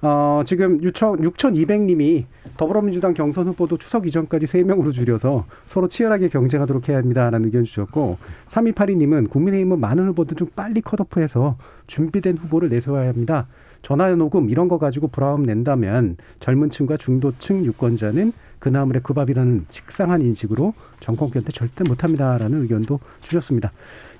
[0.00, 2.24] 어, 지금 6천, 6,200님이
[2.56, 9.28] 더불어민주당 경선 후보도 추석 이전까지 3명으로 줄여서 서로 치열하게 경쟁하도록 해야 합니다라는 의견 주셨고 3282님은
[9.28, 11.56] 국민의힘은 많은 후보들 좀 빨리 컷오프해서
[11.88, 13.48] 준비된 후보를 내세워야 합니다.
[13.82, 20.22] 전화 녹음 이런 거 가지고 브라움 낸다면 젊은 층과 중도층 유권자는 그나물의 그 밥이라는 식상한
[20.22, 23.72] 인식으로 정권 곁에 절대 못합니다라는 의견도 주셨습니다.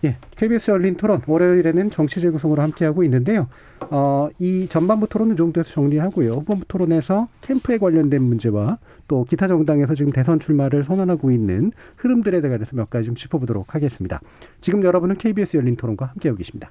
[0.04, 3.48] 예, KBS 열린 토론 월요일에는 정치 재 구성으로 함께하고 있는데요.
[3.90, 6.34] 어, 이 전반부 토론은 이 정도에서 정리하고요.
[6.34, 8.78] 후반부 토론에서 캠프에 관련된 문제와
[9.09, 14.20] 또 기타 정당에서 지금 대선 출마를 선언하고 있는 흐름들에 대해서 몇 가지 좀 짚어보도록 하겠습니다.
[14.61, 16.70] 지금 여러분은 KBS 열린 토론과 함께하고 계십니다.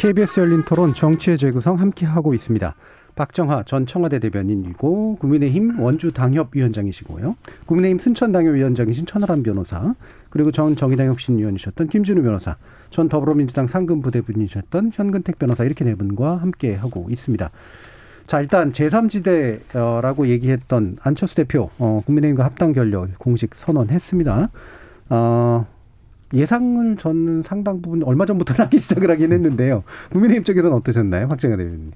[0.00, 2.74] KBS 열린 토론 정치의 재구성 함께 하고 있습니다.
[3.14, 7.36] 박정하 전 청와대 대변인이고 국민의힘 원주 당협위원장이시고요.
[7.66, 9.94] 국민의힘 순천 당협위원장이신 천하람 변호사
[10.30, 12.56] 그리고 전 정의당 혁신위원이셨던 김준우 변호사
[12.88, 17.50] 전 더불어민주당 상근 부대변인이셨던 현근택 변호사 이렇게 네 분과 함께 하고 있습니다.
[18.30, 24.50] 자 일단 제3지대라고 얘기했던 안철수 대표 어, 국민의힘과 합당 결렬 공식 선언했습니다.
[25.08, 25.66] 어,
[26.32, 29.82] 예상을 저는 상당 부분 얼마 전부터 하기 시작을 하긴 했는데요.
[30.12, 31.90] 국민의힘 쪽에서는 어떠셨나요, 박정하 대변인?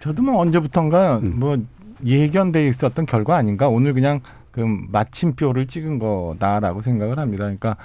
[0.00, 1.34] 저도 뭐 언제부턴가 음.
[1.36, 1.58] 뭐
[2.02, 7.44] 예견돼 있었던 결과 아닌가 오늘 그냥 그 마침표를 찍은 거다라고 생각을 합니다.
[7.44, 7.76] 그러니까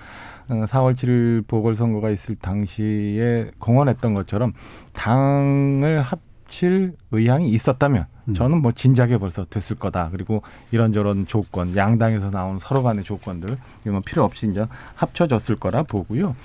[0.47, 4.53] 어, 4월 7일 보궐선거가 있을 당시에 공언했던 것처럼
[4.93, 6.19] 당을 합
[6.54, 8.34] 칠 의향이 있었다면 음.
[8.36, 10.10] 저는 뭐 진작에 벌써 됐을 거다.
[10.12, 15.82] 그리고 이런저런 조건, 양당에서 나온 서로 간의 조건들 이런 건 필요 없이 이제 합쳐졌을 거라
[15.82, 16.36] 보고요.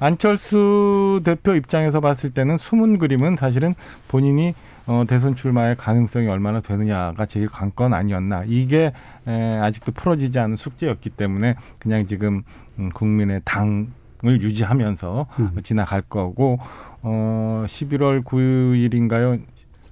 [0.00, 3.74] 안철수 대표 입장에서 봤을 때는 숨은 그림은 사실은
[4.08, 4.54] 본인이
[4.86, 8.44] 어, 대선 출마의 가능성이 얼마나 되느냐가 제일 관건 아니었나.
[8.46, 8.94] 이게
[9.26, 12.42] 에, 아직도 풀어지지 않은 숙제였기 때문에 그냥 지금
[12.78, 15.50] 음, 국민의 당 을 유지하면서 음.
[15.62, 16.58] 지나갈 거고
[17.02, 19.40] 어 11월 9일인가요?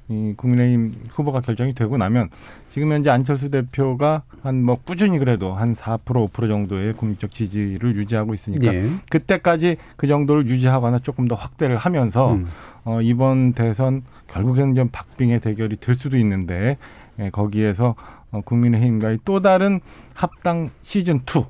[0.08, 2.28] 이 국민의힘 후보가 결정이 되고 나면
[2.70, 8.34] 지금 현재 안철수 대표가 한 뭐 꾸준히 그래도 한 4% 5% 정도의 국민적 지지를 유지하고
[8.34, 8.88] 있으니까 예.
[9.10, 12.46] 그때까지 그 정도를 유지하거나 조금 더 확대를 하면서 음.
[12.84, 16.78] 어, 이번 대선 결국에는 좀 박빙의 대결이 될 수도 있는데
[17.18, 17.94] 예, 거기에서
[18.30, 19.80] 어, 국민의힘과의 또 다른
[20.14, 21.44] 합당 시즌 2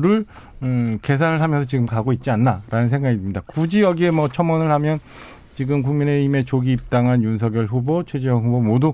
[0.00, 0.26] 를
[0.62, 3.42] 음, 계산을 하면서 지금 가고 있지 않나라는 생각이 듭니다.
[3.46, 5.00] 굳이 여기에 뭐 첨언을 하면
[5.58, 8.92] 지금 국민의힘의 조기 입당한 윤석열 후보, 최재형 후보 모두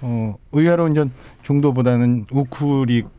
[0.00, 1.04] 어, 의외로 이제
[1.42, 3.10] 중도보다는 우크릭적인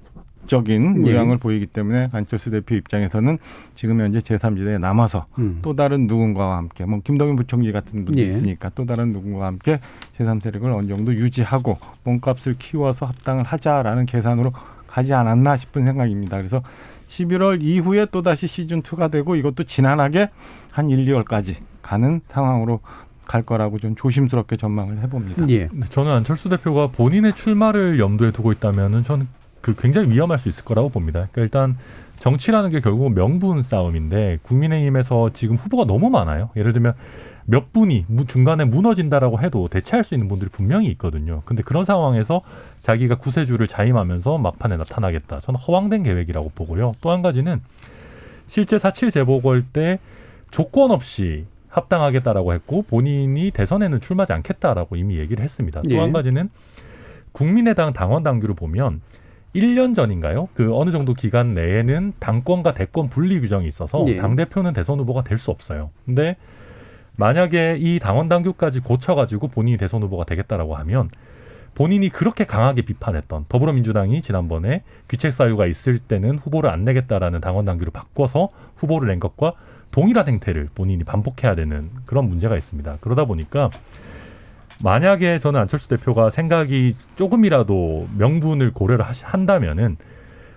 [0.71, 1.11] 예.
[1.11, 3.37] 모양을 보이기 때문에 안철수 대표 입장에서는
[3.75, 5.59] 지금 현재 제3지대에 남아서 음.
[5.61, 8.25] 또 다른 누군가와 함께 뭐 김동연 부총리 같은 분도 예.
[8.25, 9.79] 있으니까 또 다른 누군가와 함께
[10.17, 14.53] 제3 세력을 어느 정도 유지하고 몸값을 키워서 합당을 하자라는 계산으로
[14.87, 16.37] 가지 않았나 싶은 생각입니다.
[16.37, 16.63] 그래서
[17.05, 20.31] 11월 이후에 또 다시 시즌 2가 되고 이것도 지난하게
[20.71, 21.57] 한 1, 2월까지
[21.87, 22.81] 가는 상황으로
[23.25, 25.47] 갈 거라고 좀 조심스럽게 전망을 해봅니다.
[25.49, 25.67] 예.
[25.67, 29.27] 근데 저는 안철수 대표가 본인의 출마를 염두에 두고 있다면은 저는
[29.61, 31.27] 그 굉장히 위험할 수 있을 거라고 봅니다.
[31.31, 31.77] 그러니까 일단
[32.19, 36.49] 정치라는 게 결국은 명분 싸움인데 국민의힘에서 지금 후보가 너무 많아요.
[36.57, 36.93] 예를 들면
[37.45, 41.41] 몇 분이 무- 중간에 무너진다라고 해도 대체할 수 있는 분들이 분명히 있거든요.
[41.45, 42.41] 근데 그런 상황에서
[42.81, 45.39] 자기가 구세주를 자임하면서 막판에 나타나겠다.
[45.39, 46.93] 저는 허황된 계획이라고 보고요.
[47.01, 47.61] 또 한 가지는
[48.47, 49.99] 실제 사칠 재보궐 때
[50.51, 51.45] 조건 없이
[51.77, 55.81] 합당하겠다라고 했고 본인이 대선에는 출마하지 않겠다라고 이미 얘기를 했습니다.
[55.83, 55.99] 또 예.
[55.99, 56.49] 한 가지는
[57.31, 59.01] 국민의당 당원 당규를 보면
[59.55, 60.49] 1년 전인가요?
[60.53, 64.15] 그 어느 정도 기간 내에는 당권과 대권 분리 규정이 있어서 예.
[64.15, 65.91] 당 대표는 대선 후보가 될 수 없어요.
[66.05, 66.35] 근데
[67.15, 71.09] 만약에 이 당원 당규까지 고쳐가지고 본인이 대선 후보가 되겠다라고 하면
[71.73, 77.91] 본인이 그렇게 강하게 비판했던 더불어민주당이 지난번에 귀책 사유가 있을 때는 후보를 안 내겠다라는 당원 당규를
[77.91, 79.53] 바꿔서 후보를 낸 것과
[79.97, 82.99] 동일한 행태를 본인이 반복해야 되는 그런 문제가 있습니다.
[83.01, 83.71] 그러다 보니까
[84.83, 89.97] 만약에 저는 안철수 대표가 생각이 조금이라도 명분을 고려를 한다면은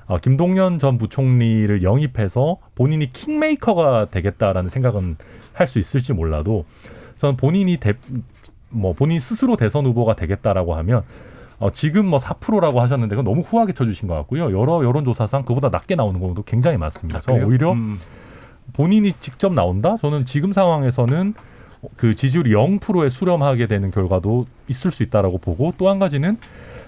[0.04, 5.16] 어, 김동연 전 부총리를 영입해서 본인이 킹메이커가 되겠다라는 생각은
[5.54, 6.66] 할 수 있을지 몰라도
[7.16, 7.94] 저는 본인이 대,
[8.68, 11.02] 뭐 본인 스스로 대선 후보가 되겠다라고 하면
[11.58, 14.58] 어, 지금 뭐 4%라고 하셨는데 그건 너무 후하게 쳐주신 것 같고요.
[14.58, 17.20] 여러 여론조사상 그보다 낮게 나오는 경우도 굉장히 많습니다.
[17.20, 17.46] 저 그래요?
[17.46, 17.98] 오히려 음.
[18.72, 19.96] 본인이 직접 나온다?
[19.96, 21.34] 저는 지금 상황에서는
[21.96, 26.36] 그 지지율이 0%에 수렴하게 되는 결과도 있을 수 있다라고 보고 또 한 가지는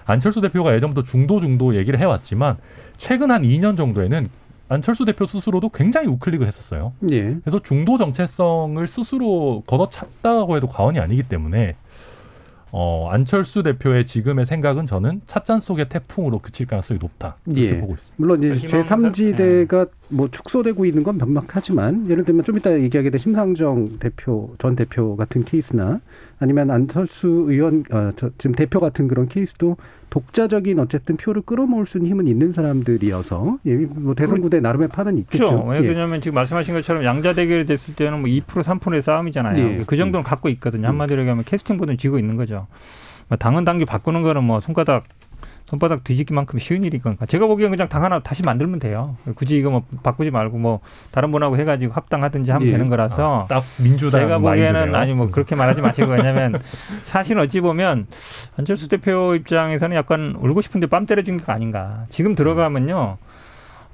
[0.05, 2.57] 안철수 대표가 예전부터 중도 중도 얘기를 해왔지만
[2.97, 4.29] 최근 한 2년 정도에는
[4.69, 6.93] 안철수 대표 스스로도 굉장히 우클릭을 했었어요.
[7.11, 7.35] 예.
[7.43, 11.75] 그래서 중도 정체성을 스스로 걷어찼다고 해도 과언이 아니기 때문에
[12.71, 17.79] 어, 안철수 대표의 지금의 생각은 저는 찻잔 속의 태풍으로 그칠 가능성이 높다 이렇게 예.
[17.79, 18.15] 보고 있습니다.
[18.17, 23.19] 물론 이제 희망을 제3지대가 뭐 축소되고 있는 건 명확하지만 예를 들면 좀 이따 얘기하게 될
[23.19, 25.99] 심상정 대표 전 대표 같은 케이스나
[26.39, 29.77] 아니면 안철수 의원 어, 저, 지금 대표 같은 그런 케이스도
[30.09, 35.17] 독자적인 어쨌든 표를 끌어모을 수 있는 힘은 있는 사람들이어서 예, 뭐 대선 구대 나름의 판은
[35.17, 35.65] 있겠죠.
[35.65, 35.83] 그렇죠.
[35.83, 35.87] 예.
[35.87, 39.57] 왜냐하면 지금 말씀하신 것처럼 양자 대결이 됐을 때는 뭐 2% 3%의 싸움이잖아요.
[39.57, 39.83] 예.
[39.87, 40.87] 그 정도는 갖고 있거든요.
[40.87, 42.67] 한마디로 얘기하면 캐스팅 보드는 쥐고 있는 거죠.
[43.27, 45.05] 뭐 당헌 당규 바꾸는 거는 뭐 손가락
[45.73, 49.17] 손바닥 뒤집기만큼 쉬운 일이니까 제가 보기엔 그냥 당 하나 다시 만들면 돼요.
[49.33, 52.71] 굳이 이거 뭐 바꾸지 말고 뭐 다른 분하고 해가지고 합당하든지 하면 예.
[52.71, 54.93] 되는 거라서 아, 딱 민주당 제가 보기에는.
[54.93, 56.59] 아니 뭐 그렇게 말하지 마시고 왜냐면
[57.01, 58.05] 사실 어찌 보면
[58.55, 62.05] 안철수 대표 입장에서는 약간 울고 싶은데 뺨 때려준 게 아닌가.
[62.09, 63.17] 지금 들어가면요.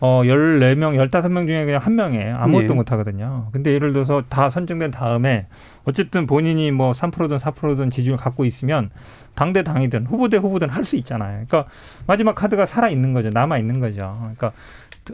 [0.02, 2.36] 어, 14명, 15명 중에 그냥 한 명이에요.
[2.38, 2.74] 아무것도 예.
[2.74, 3.50] 못 하거든요.
[3.52, 5.48] 근데 예를 들어서 다 선정된 다음에
[5.84, 8.90] 어쨌든 본인이 뭐 3%든 4%든 지지율 갖고 있으면
[9.36, 11.46] 당 대 당이든 후보 대 후보든 할 수 있잖아요.
[11.48, 11.66] 그러니까
[12.08, 13.30] 마지막 카드가 살아 있는 거죠.
[13.34, 14.18] 남아 있는 거죠.
[14.20, 14.52] 그러니까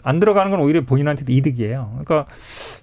[0.03, 1.89] 안 들어가는 건 오히려 본인한테도 이득이에요.
[2.03, 2.25] 그러니까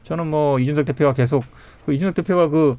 [0.03, 1.44] 저는 뭐 이준석 대표가 계속
[1.84, 2.78] 그 이준석 대표가 그,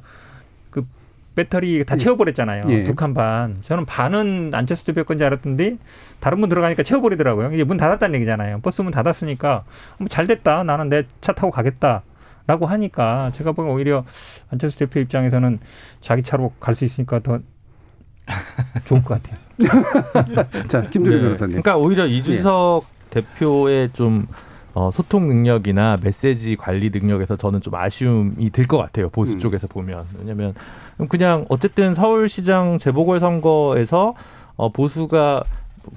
[1.34, 2.64] 배터리 다 채워버렸잖아요.
[2.68, 2.82] 예.
[2.84, 3.56] 두칸 반.
[3.60, 5.78] 저는 반은 안철수 대표 건지 알았던데
[6.20, 7.52] 다른 분 들어가니까 채워버리더라고요.
[7.54, 8.60] 이제 문 닫았다는 얘기잖아요.
[8.60, 9.64] 버스 문 닫았으니까
[9.98, 10.62] 뭐잘 됐다.
[10.64, 12.02] 나는 내 차 타고 가겠다.
[12.46, 14.04] 라고 하니까 제가 보기엔 오히려
[14.50, 15.58] 안철수 대표 입장에서는
[16.02, 17.38] 자기 차로 갈 수 있으니까 더
[18.84, 19.38] 좋을 것 같아요.
[20.68, 21.22] 자, 김준일 네.
[21.24, 21.62] 변호사님.
[21.62, 24.26] 그러니까 오히려 이준석 대표의 좀
[24.74, 29.08] 어, 소통 능력이나 메시지 관리 능력에서 저는 좀 아쉬움이 들 것 같아요.
[29.08, 29.38] 보수 음.
[29.38, 30.04] 쪽에서 보면.
[30.18, 30.52] 왜냐하
[30.98, 34.14] 면 그냥 어쨌든 서울시장 재보궐 선거에서
[34.56, 35.44] 어, 보수가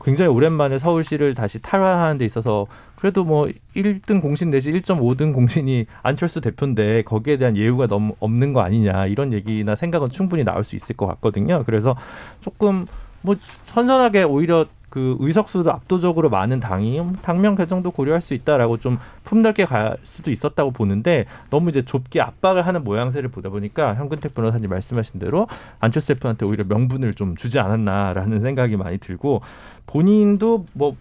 [0.04, 6.42] 굉장히 오랜만에 서울시를 다시 탈환하는 데 있어서 그래도 뭐 1등 공신 내지 1.5등 공신이 안철수
[6.42, 10.96] 대표인데 거기에 대한 예우가 너무 없는 거 아니냐 이런 얘기나 생각은 충분히 나올 수 있을
[10.96, 11.64] 것 같거든요.
[11.66, 11.96] 그래서
[12.42, 12.88] 조금
[13.22, 13.36] 뭐
[13.66, 19.98] 선선하게 오히려 그 의석수도 압도적으로 많은 당이 당명 개정도 고려할 수 있다라고 좀 품넓게 갈
[20.04, 25.48] 수도 있었다고 보는데 너무 이제 좁게 압박을 하는 모양새를 보다 보니까 현근택 변호사님 말씀하신 대로
[25.80, 29.42] 안철수 대표한테 오히려 명분을 좀 주지 않았나라는 생각이 많이 들고
[29.86, 30.96] 본인도 뭐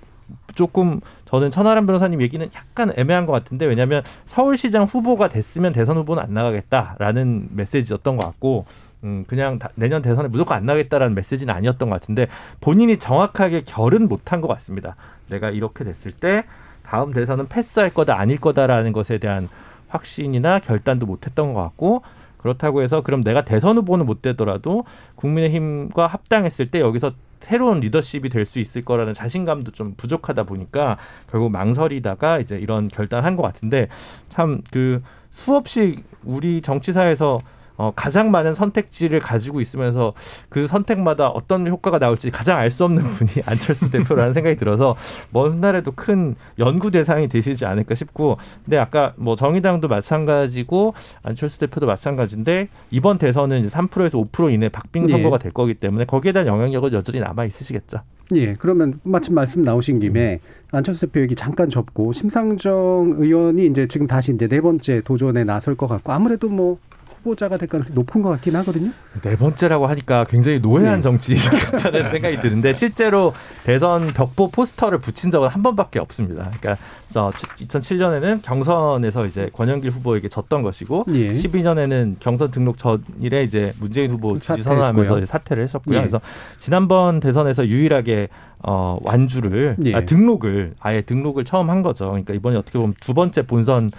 [0.55, 6.23] 조금 저는 천하람 변호사님 얘기는 약간 애매한 것 같은데 왜냐하면 서울시장 후보가 됐으면 대선 후보는
[6.23, 8.67] 안 나가겠다라는 메시지였던 것 같고
[9.07, 12.27] 음 그냥 다- 내년 대선에 무조건 안 나가겠다라는 메시지는 아니었던 것 같은데
[12.61, 14.97] 본인이 정확하게 결은 못한 것 같습니다.
[15.29, 16.45] 내가 이렇게 됐을 때
[16.83, 19.49] 다음 대선은 패스할 거다 아닐 거다라는 것에 대한
[19.89, 22.03] 확신이나 결단도 못했던 것 같고
[22.39, 24.85] 그렇다고 해서 그럼 내가 대선 후보는 못 되더라도
[25.15, 30.97] 국민의힘과 합당했을 때 여기서 새로운 리더십이 될 수 있을 거라는 자신감도 좀 부족하다 보니까
[31.31, 33.89] 결국 망설이다가 이제 이런 결단한 것 같은데
[34.29, 35.01] 참 그
[35.31, 37.39] 수없이 우리 정치사에서
[37.77, 40.13] 어, 가장 많은 선택지를 가지고 있으면서
[40.49, 44.97] 그 선택마다 어떤 효과가 나올지 가장 알 수 없는 분이 안철수 대표라는 생각이 들어서
[45.31, 51.87] 먼 훗날에도 큰 연구 대상이 되시지 않을까 싶고 근데 아까 뭐 정의당도 마찬가지고 안철수 대표도
[51.87, 55.13] 마찬가지인데 이번 대선은 이제 3%에서 5% 이내 박빙 예.
[55.13, 58.01] 선거가 될 거기 때문에 거기에 대한 영향력은 여전히 남아 있으시겠죠.
[58.35, 60.41] 예, 그러면 마침 말씀 나오신 김에
[60.73, 65.77] 안철수 대표 얘기 잠깐 접고 심상정 의원이 이제 지금 다시 이제 네 번째 도전에 나설
[65.77, 66.79] 것 같고 아무래도 뭐
[67.27, 68.91] 후보자가 될 가능성이 높은 것 같긴 하거든요.
[69.23, 71.03] 네 번째라고 하니까 굉장히 노회한 네.
[71.03, 71.35] 정치
[71.73, 76.51] 같다는 생각이 드는데 실제로 대선 벽보 포스터를 붙인 적은 한 번밖에 없습니다.
[76.61, 76.77] 그러니까
[77.13, 81.33] 2007년에는 경선에서 이제 권영길 후보에게 졌던 것이고 예.
[81.33, 84.63] 12년에는 경선 등록 전일에 이제 문재인 후보 지지.
[84.63, 85.97] 선언하면서 사퇴를 했었고요.
[85.97, 86.01] 예.
[86.01, 86.21] 그래서
[86.59, 88.29] 지난번 대선에서 유일하게
[88.63, 89.95] 어 완주를 예.
[89.95, 92.07] 아, 등록을 아예 등록을 처음 한 거죠.
[92.07, 93.91] 그러니까 이번에 어떻게 보면 두 번째 본선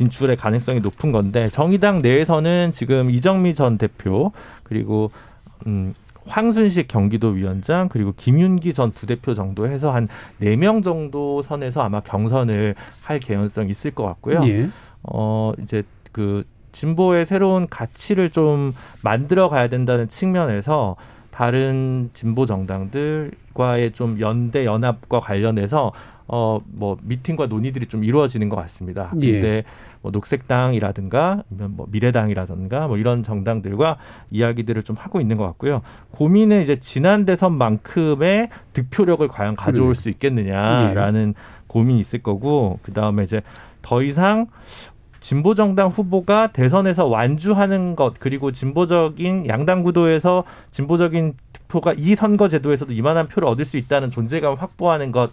[0.00, 4.30] 진출의 가능성이 높은 건데 정의당 내에서는 지금 이정미 전 대표
[4.62, 5.10] 그리고
[5.66, 5.94] 음
[6.26, 12.00] 황순식 경기도 위원장 그리고 김윤기 전 부대표 정도 해서 한 네 명 정도 선에서 아마
[12.00, 14.40] 경선을 할 개연성이 있을 것 같고요.
[14.44, 14.68] 예.
[15.04, 15.82] 어 이제
[16.12, 18.72] 그 진보의 새로운 가치를 좀
[19.02, 20.96] 만들어 가야 된다는 측면에서
[21.30, 25.92] 다른 진보 정당들과의 좀 연대 연합과 관련해서
[26.28, 29.10] 어 뭐 미팅과 논의들이 좀 이루어지는 것 같습니다.
[29.20, 29.32] 예.
[29.32, 29.64] 근데
[30.02, 33.96] 뭐 녹색당이라든가 뭐 미래당이라든가 뭐 이런 정당들과
[34.30, 35.82] 이야기들을 좀 하고 있는 것 같고요.
[36.12, 39.94] 고민은 이제 지난 대선만큼의 득표력을 과연 가져올.
[39.94, 41.34] 수 있겠느냐라는
[41.68, 43.40] 고민이 있을 거고 그 다음에 이제
[43.82, 44.46] 더 이상
[45.20, 52.92] 진보 정당 후보가 대선에서 완주하는 것 그리고 진보적인 양당 구도에서 진보적인 투표가 이 선거 제도에서도
[52.92, 55.30] 이만한 표를 얻을 수 있다는 존재감을 확보하는 것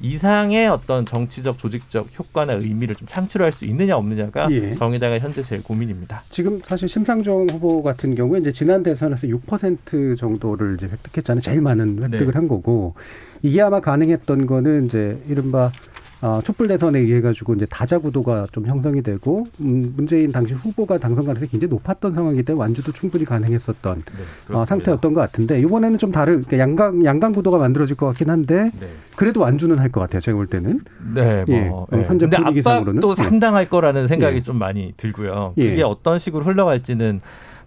[0.00, 4.74] 이상의 어떤 정치적 조직적 효과나 의미를 좀 창출할 수 있느냐 없느냐가 예.
[4.74, 6.22] 정의당의 현재 제일 고민입니다.
[6.30, 11.40] 지금 사실 심상정 후보 같은 경우에 이제 지난 대선에서 6% 정도를 이제 획득했잖아요.
[11.40, 12.32] 제일 많은 획득을 네.
[12.32, 12.94] 한 거고
[13.42, 15.70] 이게 아마 가능했던 거는 이제 이른바
[16.22, 20.96] 어, 촛불 대선에 의해 가지고 이제 다자 구도가 좀 형성이 되고 음, 문재인 당시 후보가
[20.98, 24.02] 당선 가능성이 굉장히 높았던 상황이기 때문에 완주도 충분히 가능했었던
[24.50, 28.70] 어, 상태였던 것 같은데 이번에는 좀 다른 그러니까 양강 양강 구도가 만들어질 것 같긴 한데
[28.80, 28.88] 네.
[29.14, 30.20] 그래도 완주는 할 것 같아요.
[30.20, 30.80] 제가 볼 때는
[31.14, 31.82] 네, 예, 뭐.
[31.90, 32.98] 어, 현재 근데 분위기상으로는.
[32.98, 33.22] 압박도 예.
[33.28, 34.42] 상당할 거라는 생각이 예.
[34.42, 35.54] 좀 많이 들고요.
[35.58, 35.70] 예.
[35.70, 37.20] 그게 어떤 식으로 흘러갈지는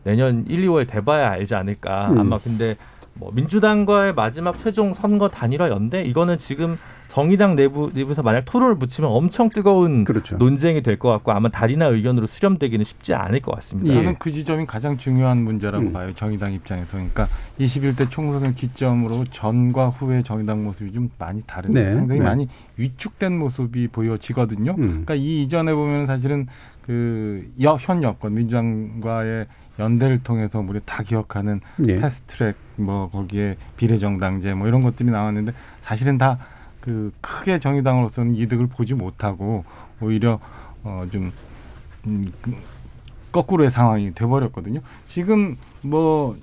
[0.03, 2.09] 내년 1, 2월 돼봐야 알지 않을까.
[2.11, 2.19] 음.
[2.19, 2.75] 아마 근데
[3.13, 6.77] 뭐 민주당과의 마지막 최종 선거 단일화 연대 이거는 지금
[7.09, 10.37] 정의당 내부 내부에서 만약 토론을 붙이면 엄청 뜨거운 그렇죠.
[10.37, 13.89] 논쟁이 될 것 같고 아마 다리나 의견으로 수렴되기는 쉽지 않을 것 같습니다.
[13.89, 13.93] 예.
[13.93, 15.93] 저는 그 지점이 가장 중요한 문제라고 음.
[15.93, 16.13] 봐요.
[16.13, 16.91] 정의당 입장에서.
[16.97, 17.27] 그러니까
[17.59, 22.25] 21대 총선을 기점으로 전과 후의 정의당 모습이 좀 많이 다른데 네, 상당히 네.
[22.25, 22.47] 많이
[22.77, 24.71] 위축된 모습이 보여지거든요.
[24.77, 24.87] 음.
[24.89, 26.47] 그러니까 이 이전에 보면 사실은
[26.85, 29.47] 그 여, 현 여권 민주당과의
[29.79, 31.95] 연대를 통해서 우리 다 기억하는 예.
[31.99, 36.37] 패스트트랙 뭐 거기에 비례정당제 뭐 이런 것들이 나왔는데 사실은 다
[36.81, 39.65] 그 크게 정의당으로서는 이득을 보지 못하고
[40.01, 40.39] 오히려
[40.83, 41.31] 어좀
[42.07, 42.55] 음, 그
[43.31, 44.81] 거꾸로의 상황이 돼버렸거든요.
[45.07, 46.37] 지금 뭐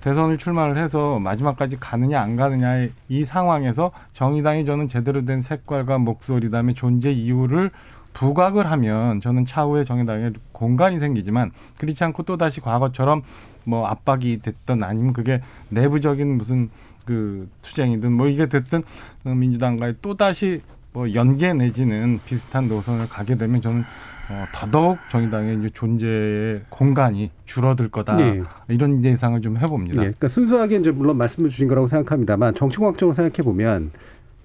[0.00, 6.50] 대선을 출마를 해서 마지막까지 가느냐 안 가느냐의 이 상황에서 정의당이 저는 제대로 된 색깔과 목소리
[6.50, 7.70] 다음에 존재 이유를
[8.12, 13.22] 부각을 하면 저는 차후에 정의당에 공간이 생기지만 그렇지 않고 또 다시 과거처럼
[13.64, 15.40] 뭐 압박이 됐던 아니면 그게
[15.70, 16.70] 내부적인 무슨
[17.04, 18.82] 그 투쟁이든 뭐 이게 됐든
[19.24, 23.84] 어, 민주당과의 또 다시 뭐 연계 내지는 비슷한 노선을 가게 되면 저는
[24.30, 28.42] 어, 더더욱 정의당의 이제 존재의 공간이 줄어들 거다 예.
[28.68, 29.96] 이런 예상을 좀 해봅니다.
[29.96, 33.90] 예, 그러니까 순수하게 이제 물론 말씀을 주신 거라고 생각합니다만 정치공학적으로 생각해 보면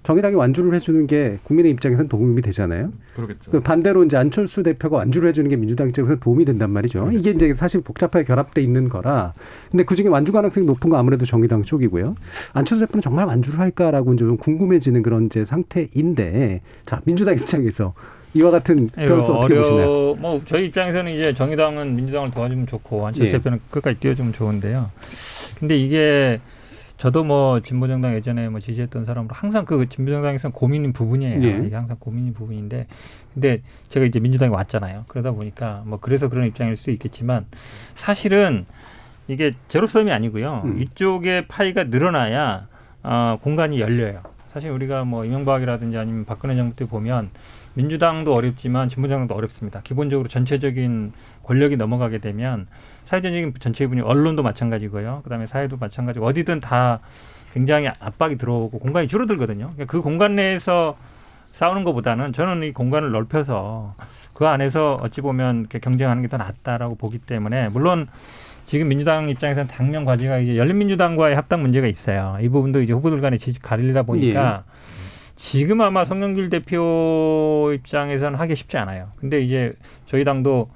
[0.04, 2.92] 정의당이 완주를 해주는 게 국민의 입장에서는 도움이 되잖아요.
[3.16, 3.52] 그러겠죠.
[3.52, 7.10] 그 반대로 이제 안철수 대표가 완주를 해주는 게 민주당 입장에서 도움이 된단 말이죠.
[7.14, 9.34] 이게 이제 사실 복잡하게 결합돼 있는 거라.
[9.70, 12.16] 근데 그 중에 완주 가능성이 높은 거 아무래도 정의당 쪽이고요.
[12.54, 17.94] 안철수 대표는 정말 완주를 할까라고 이제 좀 궁금해지는 그런 이제 상태인데, 자 민주당 입장에서
[18.36, 20.12] 이와 같은 변수 어떻게 보시나요?
[20.12, 23.38] 어려 뭐 저희 입장에서는 이제 정의당은 민주당을 도와주면 좋고 안철수 예.
[23.38, 24.90] 대표는 끝까지 뛰어주면 좋은데요.
[25.60, 26.40] 근데 이게
[27.00, 31.42] 저도 뭐 진보정당 예전에 뭐 지지했던 사람으로 항상 그 진보정당에서는 고민인 부분이에요.
[31.42, 31.66] 예.
[31.66, 32.88] 이게 항상 고민인 부분인데,
[33.34, 35.06] 근데 제가 이제 민주당에 왔잖아요.
[35.08, 37.46] 그러다 보니까 뭐 그래서 그런 입장일 수도 있겠지만
[37.94, 38.66] 사실은
[39.30, 40.64] 이게 제로섬이 아니고요.
[40.66, 40.82] 음.
[40.82, 42.68] 이쪽에 파이가 늘어나야
[43.04, 44.22] 어, 공간이 열려요.
[44.52, 47.30] 사실 우리가 뭐 이명박이라든지 아니면 박근혜 정부 때 보면
[47.74, 49.82] 민주당도 어렵지만 진보정당도 어렵습니다.
[49.84, 51.14] 기본적으로 전체적인
[51.44, 52.68] 권력이 넘어가게 되면
[53.06, 55.22] 사회적인 전체 분위 언론도 마찬가지고요.
[55.24, 57.00] 그다음에 사회도 마찬가지고 어디든 다
[57.54, 59.72] 굉장히 압박이 들어오고 공간이 줄어들거든요.
[59.74, 60.98] 그러니까 그 공간 내에서
[61.54, 63.96] 싸우는 것보다는 저는 이 공간을 넓혀서
[64.34, 68.08] 그 안에서 어찌 보면 경쟁하는 게 더 낫다라고 보기 때문에 물론
[68.66, 72.38] 지금 민주당 입장에서는 당면 과제가 이제 열린민주당과의 합당 문제가 있어요.
[72.40, 74.64] 이 부분도 이제 후보들 간의 지지 가리다 보니까
[75.40, 79.08] 지금 아마 성영길 대표 입장에서는 하기 쉽지 않아요.
[79.16, 79.72] 근데 이제
[80.06, 80.70] 저희 당도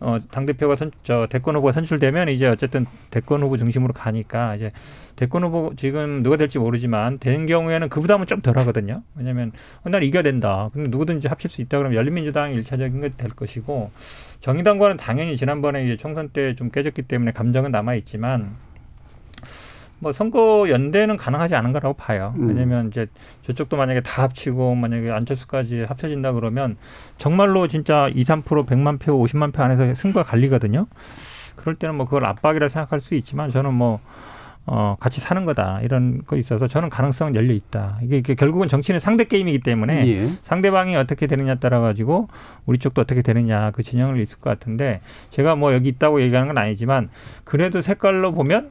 [0.00, 4.72] 어, 당대표가 선, 저, 대권 후보가 선출되면 이제 어쨌든 대권 후보 중심으로 가니까 이제
[5.14, 9.02] 대권 후보 지금 누가 될지 모르지만 되는 경우에는 그 부담은 좀 덜 하거든요.
[9.14, 9.52] 왜냐면
[9.84, 10.68] 어, 난 이겨야 된다.
[10.72, 13.92] 근데 누구든지 합칠 수 있다 그러면 열린민주당이 일차적인 게 될 것이고
[14.40, 18.56] 정의당과는 당연히 지난번에 이제 총선 때 좀 깨졌기 때문에 감정은 남아 있지만
[20.00, 22.34] 뭐 선거 연대는 가능하지 않은 거라고 봐요.
[22.38, 22.48] 음.
[22.48, 23.06] 왜냐면 이제
[23.42, 26.76] 저쪽도 만약에 다 합치고 만약에 안철수까지 합쳐진다 그러면
[27.16, 30.86] 정말로 진짜 2, 3% 100만 표, 50만 표 안에서 승부가 갈리거든요.
[31.56, 34.00] 그럴 때는 뭐 그걸 압박이라 생각할 수 있지만 저는 뭐
[34.70, 35.80] 어, 같이 사는 거다.
[35.82, 37.98] 이런 거 있어서 저는 가능성은 열려 있다.
[38.02, 40.28] 이게, 이게 결국은 정치는 상대 게임이기 때문에 예.
[40.42, 42.28] 상대방이 어떻게 되느냐 따라 가지고
[42.66, 45.00] 우리 쪽도 어떻게 되느냐 그 진영을 있을 것 같은데
[45.30, 47.08] 제가 뭐 여기 있다고 얘기하는 건 아니지만
[47.44, 48.70] 그래도 색깔로 보면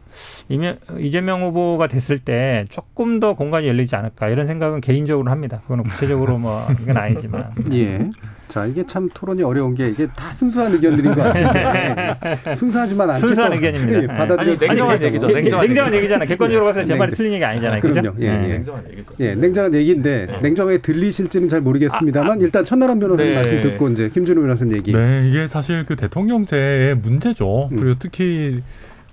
[0.50, 5.62] 이명, 이재명 후보가 됐을 때 조금 더 공간이 열리지 않을까 이런 생각은 개인적으로 합니다.
[5.64, 8.08] 그거는 구체적으로 뭐 이건 아니지만 예.
[8.48, 12.16] 자, 이게 참 토론이 어려운 게 이게 다 순수한 의견들인 것 같은데
[12.58, 14.04] 순수하지만 않게 순수한 또 의견입니다.
[14.04, 15.02] 예, 받아들여지는 아니, 냉정한.
[15.04, 15.28] 얘기죠.
[15.28, 16.26] 개- 냉정한 개- 냉정한 얘기잖아.
[16.26, 17.78] 객관적으로 봐서 제 말이 틀린 얘기 아니잖아요.
[17.78, 17.80] 아?
[17.82, 18.14] 그럼요.
[18.20, 18.44] 예, 네.
[18.50, 18.54] 예.
[18.54, 19.12] 냉정한 얘기죠.
[19.20, 23.36] 예, 냉정한 얘기인데 냉정하게 들리실지는 잘 모르겠습니다만 일단 천나람 변호사님 네.
[23.36, 24.94] 말씀 듣고 이제 김준호 변호사님 얘기.
[24.94, 27.70] 네, 이게 사실 그 대통령제의 문제죠.
[27.72, 27.78] 음.
[27.78, 28.62] 그리고 특히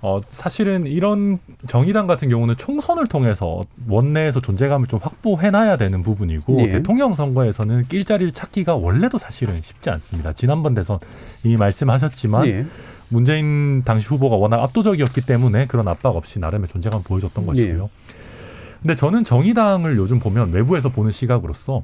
[0.05, 6.69] 어 사실은 이런 정의당 같은 경우는 총선을 통해서 원내에서 존재감을 좀 확보해놔야 되는 부분이고 예.
[6.69, 10.31] 대통령 선거에서는 낄자리를 찾기가 원래도 사실은 쉽지 않습니다.
[10.31, 10.99] 지난번 대선
[11.43, 12.65] 이미 말씀하셨지만 예.
[13.09, 17.47] 문재인 당시 후보가 워낙 압도적이었기 때문에 그런 압박 없이 나름의 존재감을 보여줬던 예.
[17.47, 17.89] 것이고요.
[18.83, 21.81] 근데 저는 정의당을 요즘 보면 외부에서 보는 시각으로서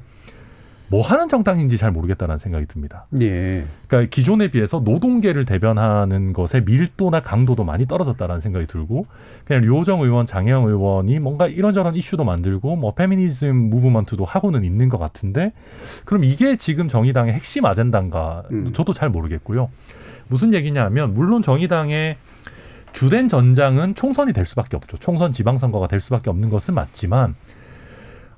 [0.92, 3.06] 뭐 하는 정당인지 잘 모르겠다는 생각이 듭니다.
[3.18, 3.64] 예.
[3.88, 9.06] 그러니까 기존에 비해서 노동계를 대변하는 것의 밀도나 강도도 많이 떨어졌다는 생각이 들고
[9.46, 14.98] 그냥 류호정 의원, 장혜영 의원이 뭔가 이런저런 이슈도 만들고 뭐 페미니즘 무브먼트도 하고는 있는 것
[14.98, 15.54] 같은데
[16.04, 18.74] 그럼 이게 지금 정의당의 핵심 아젠다인가 음.
[18.74, 19.70] 저도 잘 모르겠고요.
[20.28, 22.18] 무슨 얘기냐면 물론 정의당의
[22.92, 24.98] 주된 전장은 총선이 될 수밖에 없죠.
[24.98, 27.34] 총선 지방선거가 될 수밖에 없는 것은 맞지만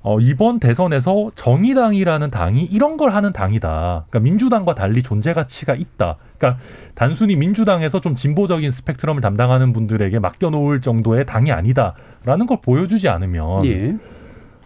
[0.05, 4.05] 어, 이번 대선에서 정의당이라는 당이 이런 걸 하는 당이다.
[4.11, 6.19] 그러니까 민주당과 달리 존재 가치가 있다.
[6.37, 6.63] 그러니까
[6.95, 13.97] 단순히 민주당에서 좀 진보적인 스펙트럼을 담당하는 분들에게 맡겨놓을 정도의 당이 아니다라는 걸 보여주지 않으면 예.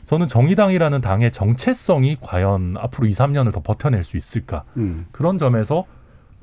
[0.06, 5.06] 저는 정의당이라는 당의 정체성이 과연 앞으로 2, 3년을 더 버텨낼 수 있을까 음.
[5.12, 5.84] 그런 점에서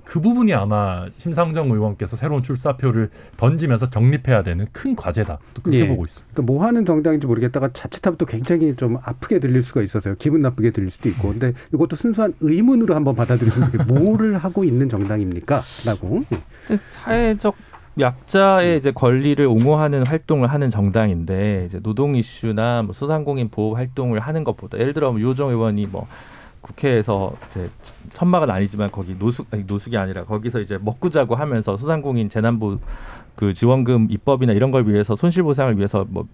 [0.06, 5.40] 그 부분이 아마 심상정 의원께서 새로운 출사표를 던지면서 정립해야 되는 큰 과제다.
[5.54, 5.88] 또 그렇게 예.
[5.88, 6.34] 보고 있습니다.
[6.34, 10.16] 그러니까 뭐 하는 정당인지 모르겠다가 자칫하면 또 굉장히 좀 아프게 들릴 수가 있어서요.
[10.18, 11.30] 기분 나쁘게 들릴 수도 있고.
[11.30, 15.62] 근데 이것도 순수한 의문으로 한번 받아들이시면 되게 뭐를 하고 있는 정당입니까?
[15.86, 16.24] 라고.
[16.72, 16.78] 예.
[16.78, 17.56] 사회적
[18.00, 24.44] 약자의 이제 권리를 옹호하는 활동을 하는 정당인데 이제 노동 이슈나 뭐 소상공인 보호 활동을 하는
[24.44, 26.08] 것보다 예를 들어 뭐 요정 의원이 뭐
[26.66, 27.70] 국회에서 이제
[28.14, 32.80] 천막은 아니지만 거기 노숙 아니 노숙이 아니라 거기서 이제 먹고 자고 하면서 소상공인 재난부
[33.36, 36.26] 그 지원금 입법이나 이런 걸 위해서 손실 보상을 위해서 뭐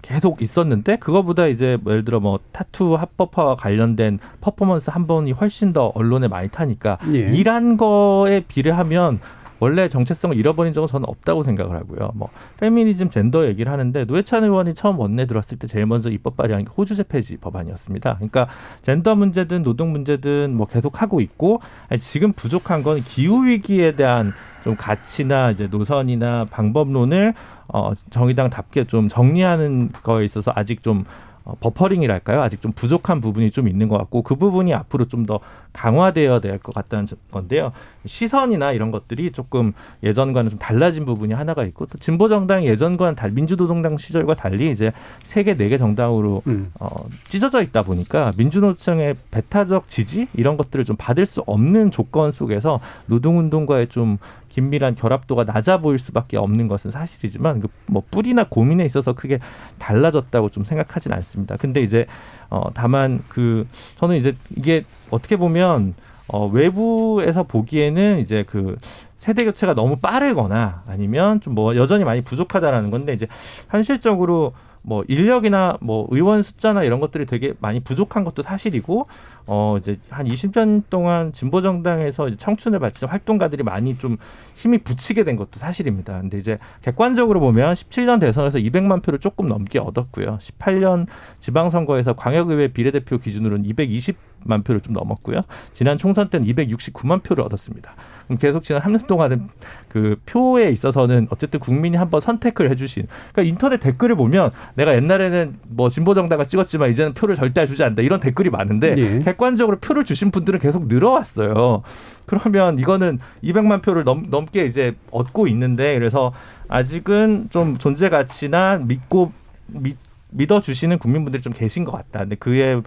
[0.00, 5.72] 계속 있었는데 그거보다 이제 뭐 예를 들어 뭐 타투 합법화와 관련된 퍼포먼스 한 번이 훨씬
[5.72, 7.18] 더 언론에 많이 타니까 예.
[7.32, 9.20] 일한 거에 비례하면
[9.62, 12.10] 원래 정체성을 잃어버린 적은 저는 없다고 생각을 하고요.
[12.14, 16.64] 뭐 페미니즘, 젠더 얘기를 하는데 노회찬 의원이 처음 원내 들어왔을 때 제일 먼저 입법 발의한
[16.64, 18.14] 게 호주제 폐지 법안이었습니다.
[18.16, 18.48] 그러니까
[18.82, 21.60] 젠더 문제든 노동 문제든 뭐 계속 하고 있고
[22.00, 24.32] 지금 부족한 건 기후 위기에 대한
[24.64, 27.32] 좀 가치나 이제 노선이나 방법론을
[27.68, 31.04] 어, 정의당답게 좀 정리하는 거에 있어서 아직 좀
[31.44, 32.40] 어, 버퍼링이랄까요?
[32.42, 35.38] 아직 좀 부족한 부분이 좀 있는 것 같고 그 부분이 앞으로 좀 더
[35.72, 37.72] 강화되어야 될 것 같다는 건데요.
[38.04, 39.72] 시선이나 이런 것들이 조금
[40.02, 44.92] 예전과는 좀 달라진 부분이 하나가 있고 또 진보 정당이 예전과는 달 민주노동당 시절과 달리 이제
[45.24, 46.70] 세 개 네 개 정당으로 음.
[46.78, 46.88] 어,
[47.28, 53.86] 찢어져 있다 보니까 민주노총의 배타적 지지 이런 것들을 좀 받을 수 없는 조건 속에서 노동운동과의
[53.88, 54.18] 좀
[54.52, 59.38] 긴밀한 결합도가 낮아 보일 수밖에 없는 것은 사실이지만 그뭐 뿌리나 고민에 있어서 크게
[59.78, 61.56] 달라졌다고 좀 생각하진 않습니다.
[61.56, 62.06] 근데 이제
[62.50, 65.94] 어 다만 그 저는 이제 이게 어떻게 보면
[66.28, 68.76] 어 외부에서 보기에는 이제 그
[69.16, 73.26] 세대 교체가 너무 빠르거나 아니면 좀 뭐 여전히 많이 부족하다라는 건데 이제
[73.70, 74.52] 현실적으로
[74.82, 79.06] 뭐 인력이나 뭐 의원 숫자나 이런 것들이 되게 많이 부족한 것도 사실이고
[79.46, 84.16] 어 이제 한 20년 동안 진보 정당에서 청춘을 바치는 활동가들이 많이 좀
[84.54, 86.20] 힘이 붙이게 된 것도 사실입니다.
[86.20, 90.38] 근데 이제 객관적으로 보면 17년 대선에서 200만 표를 조금 넘게 얻었고요.
[90.40, 91.06] 18년
[91.40, 95.40] 지방선거에서 광역의회 비례대표 기준으로는 220만 표를 좀 넘었고요.
[95.72, 97.94] 지난 총선 때는 269만 표를 얻었습니다.
[98.38, 99.48] 계속 지난 3년 동안은
[99.88, 103.06] 그 표에 있어서는 어쨌든 국민이 한번 선택을 해주신.
[103.32, 108.02] 그러니까 인터넷 댓글을 보면 내가 옛날에는 뭐 진보 정당을 찍었지만 이제는 표를 절대 주지 않는다
[108.02, 109.18] 이런 댓글이 많은데 예.
[109.20, 111.82] 객관적으로 표를 주신 분들은 계속 늘어왔어요.
[112.26, 116.32] 그러면 이거는 200만 표를 넘, 넘게 이제 얻고 있는데 그래서
[116.68, 119.32] 아직은 좀 존재 가치나 믿고
[119.66, 119.96] 믿,
[120.30, 122.20] 믿어주시는 국민분들이 좀 계신 것 같다.
[122.20, 122.82] 근데 그에 어,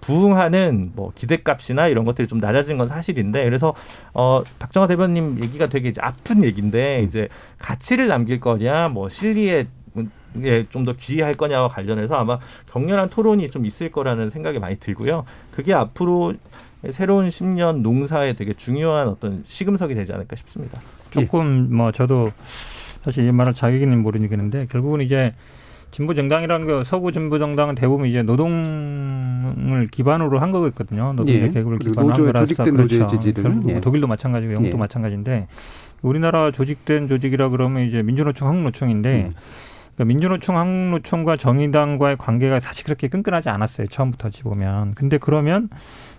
[0.00, 3.74] 부응하는 뭐 기대값이나 이런 것들이 좀 낮아진 건 사실인데 그래서
[4.14, 7.28] 어 박정화 대변님 얘기가 되게 이제 아픈 얘기인데 이제
[7.58, 9.66] 가치를 남길 거냐 뭐 실리에
[10.42, 12.38] 예, 좀 더 귀할 거냐와 관련해서 아마
[12.70, 15.24] 격렬한 토론이 좀 있을 거라는 생각이 많이 들고요.
[15.50, 16.34] 그게 앞으로
[16.92, 20.80] 새로운 10년 농사에 되게 중요한 어떤 시금석이 되지 않을까 싶습니다.
[21.10, 22.30] 조금 뭐 저도
[23.04, 25.34] 사실 이 말을 자격있는 모르겠는데 결국은 이제
[25.90, 31.12] 진보 정당이라는 거 서구 진보 정당은 대부분 이제 노동을 기반으로 한 거거든요.
[31.14, 31.50] 노동의 예.
[31.50, 33.06] 계급을 기반으로 한 거라서 그렇죠.
[33.34, 33.80] 결국 예.
[33.80, 34.78] 독일도 마찬가지고 영국도 예.
[34.78, 35.48] 마찬가지인데
[36.02, 39.32] 우리나라 조직된 조직이라 그러면 이제 민주노총 한국노총인데 음.
[39.94, 43.88] 그러니까 민주노총 한국노총과 정의당과의 관계가 사실 그렇게 끈끈하지 않았어요.
[43.88, 44.94] 처음부터 어찌 보면.
[44.94, 45.68] 근데 그러면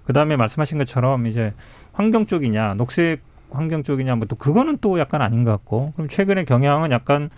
[0.04, 1.54] 그 다음에 말씀하신 것처럼 이제
[1.94, 5.94] 환경 쪽이냐, 녹색 환경 쪽이냐, 뭐 또 그거는 또 약간 아닌 것 같고.
[5.96, 7.30] 그럼 최근의 경향은 약간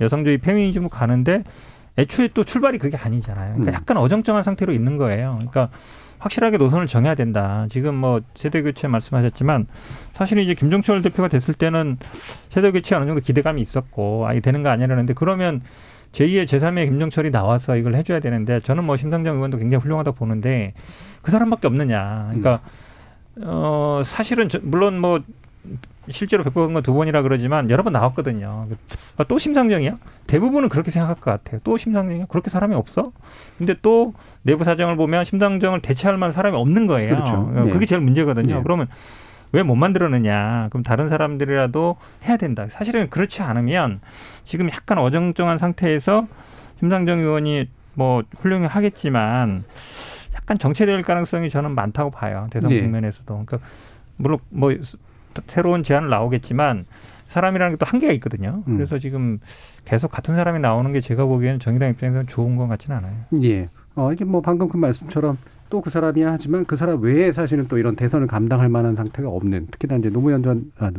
[0.00, 1.44] 여성주의 페미니즘으로 가는데
[1.98, 3.54] 애초에 또 출발이 그게 아니잖아요.
[3.54, 3.74] 그러니까 음.
[3.74, 5.34] 약간 어정쩡한 상태로 있는 거예요.
[5.38, 5.68] 그러니까
[6.18, 7.66] 확실하게 노선을 정해야 된다.
[7.68, 9.66] 지금 뭐 세대 교체 말씀하셨지만
[10.14, 11.98] 사실은 이제 김종철 대표가 됐을 때는
[12.48, 15.62] 세대 교체 어느 정도 기대감이 있었고 아 이게 되는 거 아니라는데 그러면
[16.12, 20.74] 제2의 제3의 김종철이 나와서 이걸 해줘야 되는데 저는 뭐 심상정 의원도 굉장히 훌륭하다고 보는데
[21.22, 22.26] 그 사람밖에 없느냐.
[22.28, 22.60] 그러니까
[23.40, 25.20] 어 사실은 저, 물론 뭐
[26.10, 28.66] 실제로 겪어본 건두 번이라 그러지만 여러 번 나왔거든요.
[29.16, 29.96] 아, 또 심상정이야?
[30.26, 31.60] 대부분은 그렇게 생각할 것 같아요.
[31.62, 32.26] 또 심상정이야?
[32.26, 33.12] 그렇게 사람이 없어?
[33.56, 37.10] 근데 또 내부 사정을 보면 심상정을 대체할 만한 사람이 없는 거예요.
[37.10, 37.34] 그렇죠.
[37.34, 37.86] 어, 그게 네.
[37.86, 38.56] 제일 문제거든요.
[38.56, 38.62] 네.
[38.62, 38.88] 그러면
[39.52, 40.68] 왜 못 만들었느냐?
[40.70, 42.66] 그럼 다른 사람들이라도 해야 된다.
[42.68, 44.00] 사실은 그렇지 않으면
[44.44, 46.26] 지금 약간 어정쩡한 상태에서
[46.80, 49.62] 심상정 의원이 뭐 훌륭히 하겠지만
[50.34, 52.48] 약간 정체될 가능성이 저는 많다고 봐요.
[52.50, 52.80] 대선 네.
[52.80, 53.44] 국면에서도.
[53.46, 53.58] 그러니까
[54.16, 54.72] 물론 뭐
[55.46, 56.86] 새로운 제안 나오겠지만
[57.26, 58.62] 사람이라는 게 또 한계가 있거든요.
[58.68, 58.76] 음.
[58.76, 59.38] 그래서 지금
[59.84, 63.14] 계속 같은 사람이 나오는 게 제가 보기에는 정의당 입장에서는 좋은 것 같지는 않아요.
[63.42, 63.68] 예.
[63.94, 65.38] 어, 이게 뭐 방금 그 말씀처럼
[65.70, 69.68] 또 그 사람이야 하지만 그 사람 외에 사실은 또 이런 대선을 감당할 만한 상태가 없는
[69.70, 70.90] 특히나 이제 노무현 전 아,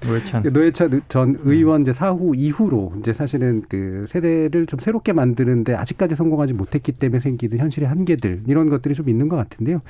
[0.00, 0.42] 노회찬.
[0.52, 6.54] 노회찬 전 의원 이제 사후 이후로 이제 사실은 그 세대를 좀 새롭게 만드는데 아직까지 성공하지
[6.54, 9.80] 못했기 때문에 생기는 현실의 한계들 이런 것들이 좀 있는 것 같은데요.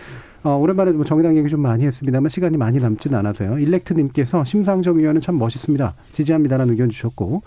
[0.42, 3.58] 어, 오랜만에 뭐 정의당 얘기 좀 많이 했습니다만 시간이 많이 남지는 않아서요.
[3.58, 5.94] 일렉트님께서 심상정 의원은 참 멋있습니다.
[6.12, 7.42] 지지합니다라는 의견 주셨고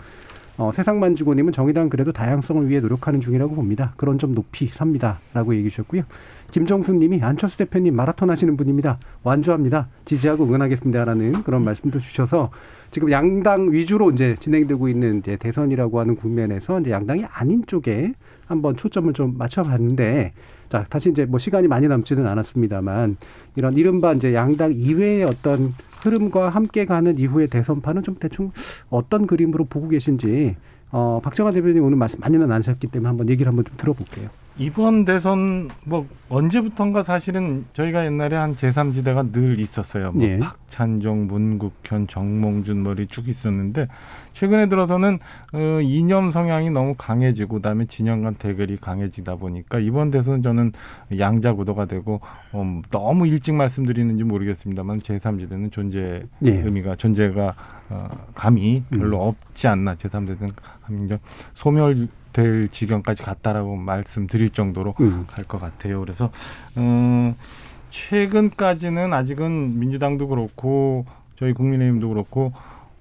[0.58, 3.92] 어, 세상만주고님은 정의당 그래도 다양성을 위해 노력하는 중이라고 봅니다.
[3.96, 6.02] 그런 점 높이 삽니다라고 얘기 주셨고요.
[6.52, 8.98] 김정수님이 안철수 대표님 마라톤 하시는 분입니다.
[9.22, 9.88] 완주합니다.
[10.04, 12.50] 지지하고 응원하겠습니다라는 그런 말씀도 주셔서
[12.90, 18.14] 지금 양당 위주로 이제 진행되고 있는 이제 대선이라고 하는 국면에서 이제 양당이 아닌 쪽에
[18.46, 20.32] 한번 초점을 좀 맞춰봤는데
[20.68, 23.16] 자 다시 이제 뭐 시간이 많이 남지는 않았습니다만
[23.56, 28.50] 이런 이른바 이제 양당 이외의 어떤 흐름과 함께 가는 이후의 대선판은 좀 대충
[28.88, 30.56] 어떤 그림으로 보고 계신지
[30.90, 34.28] 어 박정환 대표님 오늘 말씀 많이는 안 하셨기 때문에 한번 얘기를 한번 좀 들어볼게요.
[34.58, 40.12] 이번 대선 뭐 언제부턴가 사실은 저희가 옛날에 한 제3지대가 늘 있었어요.
[40.12, 40.38] 뭐 예.
[40.38, 43.86] 박찬종, 문국현, 정몽준 머리 쭉 있었는데
[44.32, 45.18] 최근에 들어서는
[45.52, 50.72] 어, 이념 성향이 너무 강해지고 그다음에 진영 간 대결이 강해지다 보니까 이번 대선은 저는
[51.18, 52.20] 양자 구도가 되고
[52.52, 56.50] 어, 너무 일찍 말씀드리는지 모르겠습니다만 제3지대는 존재 예.
[56.50, 57.54] 의미가 존재가
[57.90, 59.28] 어, 감이 별로 음.
[59.28, 60.50] 없지 않나 제3대는
[60.82, 61.18] 감이 좀
[61.52, 65.24] 소멸 될 지경까지 갔다라고 말씀드릴 정도로 음.
[65.26, 66.00] 갈것 같아요.
[66.00, 66.30] 그래서
[66.76, 67.34] 음,
[67.88, 71.06] 최근까지는 아직은 민주당도 그렇고
[71.36, 72.52] 저희 국민의힘도 그렇고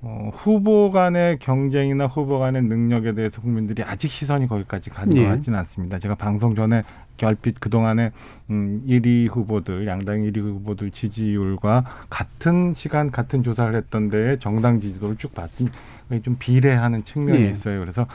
[0.01, 5.23] 어, 후보 간의 경쟁이나 후보 간의 능력에 대해서 국민들이 아직 시선이 거기까지 가는 예.
[5.23, 5.99] 것 같지는 않습니다.
[5.99, 6.83] 제가 방송 전에
[7.17, 8.11] 결핍 그동안에
[8.51, 15.17] 음, 1위 후보들, 양당 1위 후보들 지지율과 같은 시간 같은 조사를 했던 데에 정당 지지도를
[15.17, 17.49] 쭉 봤더니 좀 비례하는 측면이 예.
[17.49, 17.79] 있어요.
[17.81, 18.05] 그래서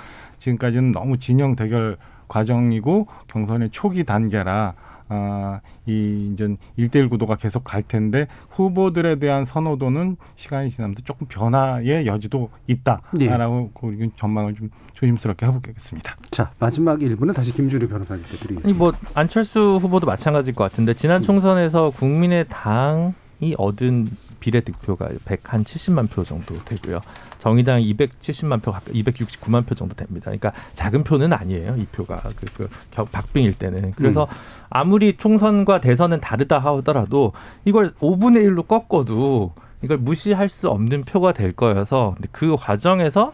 [0.41, 4.75] 지금까지는 너무 진영 대결 과정이고 경선의 초기 단계라
[5.13, 12.07] 아, 이 이제 일대일 구도가 계속 갈 텐데 후보들에 대한 선호도는 시간이 지나면서 조금 변화의
[12.07, 12.75] 여지도 예.
[12.75, 16.17] 있다라고 그 전망을 좀 조심스럽게 해보겠습니다.
[16.31, 18.79] 자 마지막 1부는 다시 김준우 변호사님께 드리겠습니다.
[18.79, 24.07] 뭐 안철수 후보도 마찬가지일 것 같은데 지난 총선에서 국민의당이 얻은
[24.41, 27.01] 비례 득표가 100한 70만 표 정도 되고요.
[27.39, 30.25] 정의당 270만 표, 가까이 269만 표 정도 됩니다.
[30.27, 31.77] 그러니까 작은 표는 아니에요.
[31.77, 33.93] 이 표가 그, 그 겨- 박빙일 때는.
[33.97, 34.27] 그래서
[34.71, 37.33] 아무리 총선과 대선은 다르다 하더라도
[37.65, 43.33] 이걸 5분의 1로 꺾어도 이걸 무시할 수 없는 표가 될 거여서 그 과정에서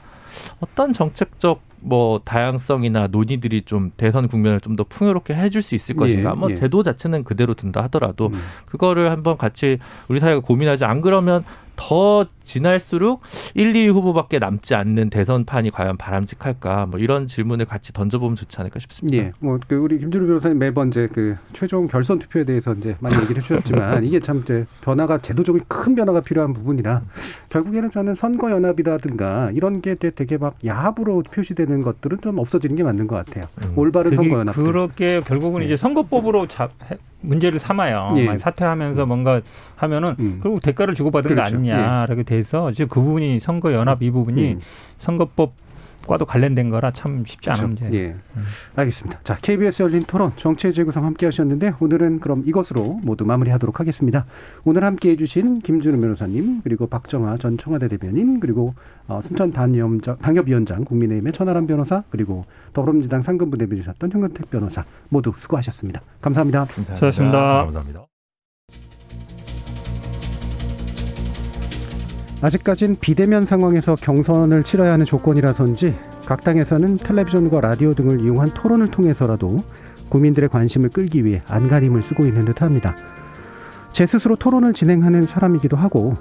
[0.61, 6.30] 어떤 정책적 뭐 다양성이나 논의들이 좀 대선 국면을 좀 더 풍요롭게 해줄 수 있을 것인가.
[6.30, 6.55] 예, 뭐 예.
[6.57, 8.34] 제도 자체는 그대로 둔다 하더라도 음.
[8.66, 9.78] 그거를 한번 같이
[10.09, 11.45] 우리 사회가 고민하지 안 그러면
[11.77, 13.20] 더 지날수록
[13.55, 18.79] 1, 2위 후보밖에 남지 않는 대선판이 과연 바람직할까 뭐 이런 질문을 같이 던져보면 좋지 않을까
[18.81, 19.16] 싶습니다.
[19.18, 23.14] 예, 뭐 그 우리 김준우 변호사님 매번 이제 그 최종 결선 투표에 대해서 이제 많이
[23.16, 27.03] 얘기를 해주셨지만 이게 참 이제 변화가 제도적인 큰 변화가 필요한 부분이라
[27.51, 33.07] 결국에는 저는 선거 연합이라든가 이런 게 되게 막 야합으로 표시되는 것들은 좀 없어지는 게 맞는
[33.07, 33.45] 것 같아요.
[33.64, 33.72] 음.
[33.77, 34.55] 올바른 선거 연합.
[34.55, 38.14] 그렇게 결국은 이제 선거법으로 잡, 해- 문제를 삼아요.
[38.17, 38.39] 예.
[38.39, 39.41] 사퇴하면서 뭔가
[39.77, 40.41] 하면은 음.
[40.43, 41.57] 결국 대가를 주고받은 거 그렇죠.
[41.57, 44.61] 아니냐 이렇게 돼서 지금 그 부분이 선거 연합 이 부분이 음.
[44.99, 45.55] 선거법
[46.07, 47.85] 과도 관련된 거라 참 쉽지 않은 그렇죠.
[47.85, 47.99] 문제.
[47.99, 48.17] 예.
[48.75, 49.21] 알겠습니다.
[49.25, 54.27] 자, KBS 열린 토론 정치의 재구성 함께 하셨는데 오늘은 그럼 이것으로 모두 마무리하도록 하겠습니다.
[54.65, 58.75] 오늘 함께 해 주신 김준우 변호사님 그리고 박정아 전 청와대 대변인 그리고
[59.09, 66.03] 어, 순천 단위원장, 당협위원장 국민의힘의 천하람 변호사 그리고 더불어민주당 상근부 대변이셨던 현근택 변호사 모두 수고하셨습니다.
[66.21, 66.65] 감사합니다.
[66.67, 67.39] 수고하셨습니다.
[67.39, 68.16] 감사합니다.
[72.43, 79.64] 아직까진 비대면 상황에서 경선을 치러야 하는 조건이라서인지 각 당에서는 텔레비전과 라디오 등을 이용한 토론을 통해서라도
[80.11, 82.95] 국민들의 관심을 끌기 위해 안간힘을 쓰고 있는 듯합니다.
[83.93, 86.14] 제 스스로 토론을 진행하는 사람이기도 하고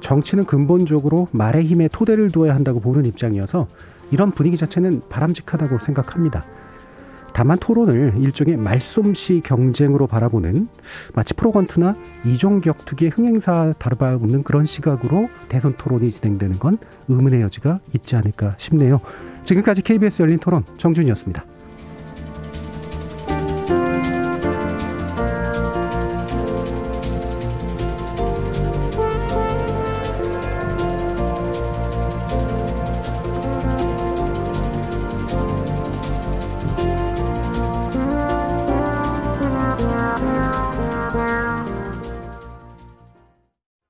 [0.00, 3.68] 정치는 근본적으로 말의 힘에 토대를 두어야 한다고 보는 입장이어서
[4.10, 6.44] 이런 분위기 자체는 바람직하다고 생각합니다.
[7.38, 10.66] 다만 토론을 일종의 말솜씨 경쟁으로 바라보는
[11.14, 11.94] 마치 프로건투나
[12.24, 18.98] 이종격 투기의 흥행사 다르바웃는 그런 시각으로 대선 토론이 진행되는 건 의문의 여지가 있지 않을까 싶네요.
[19.44, 21.44] 지금까지 KBS 열린 토론 정준이었습니다.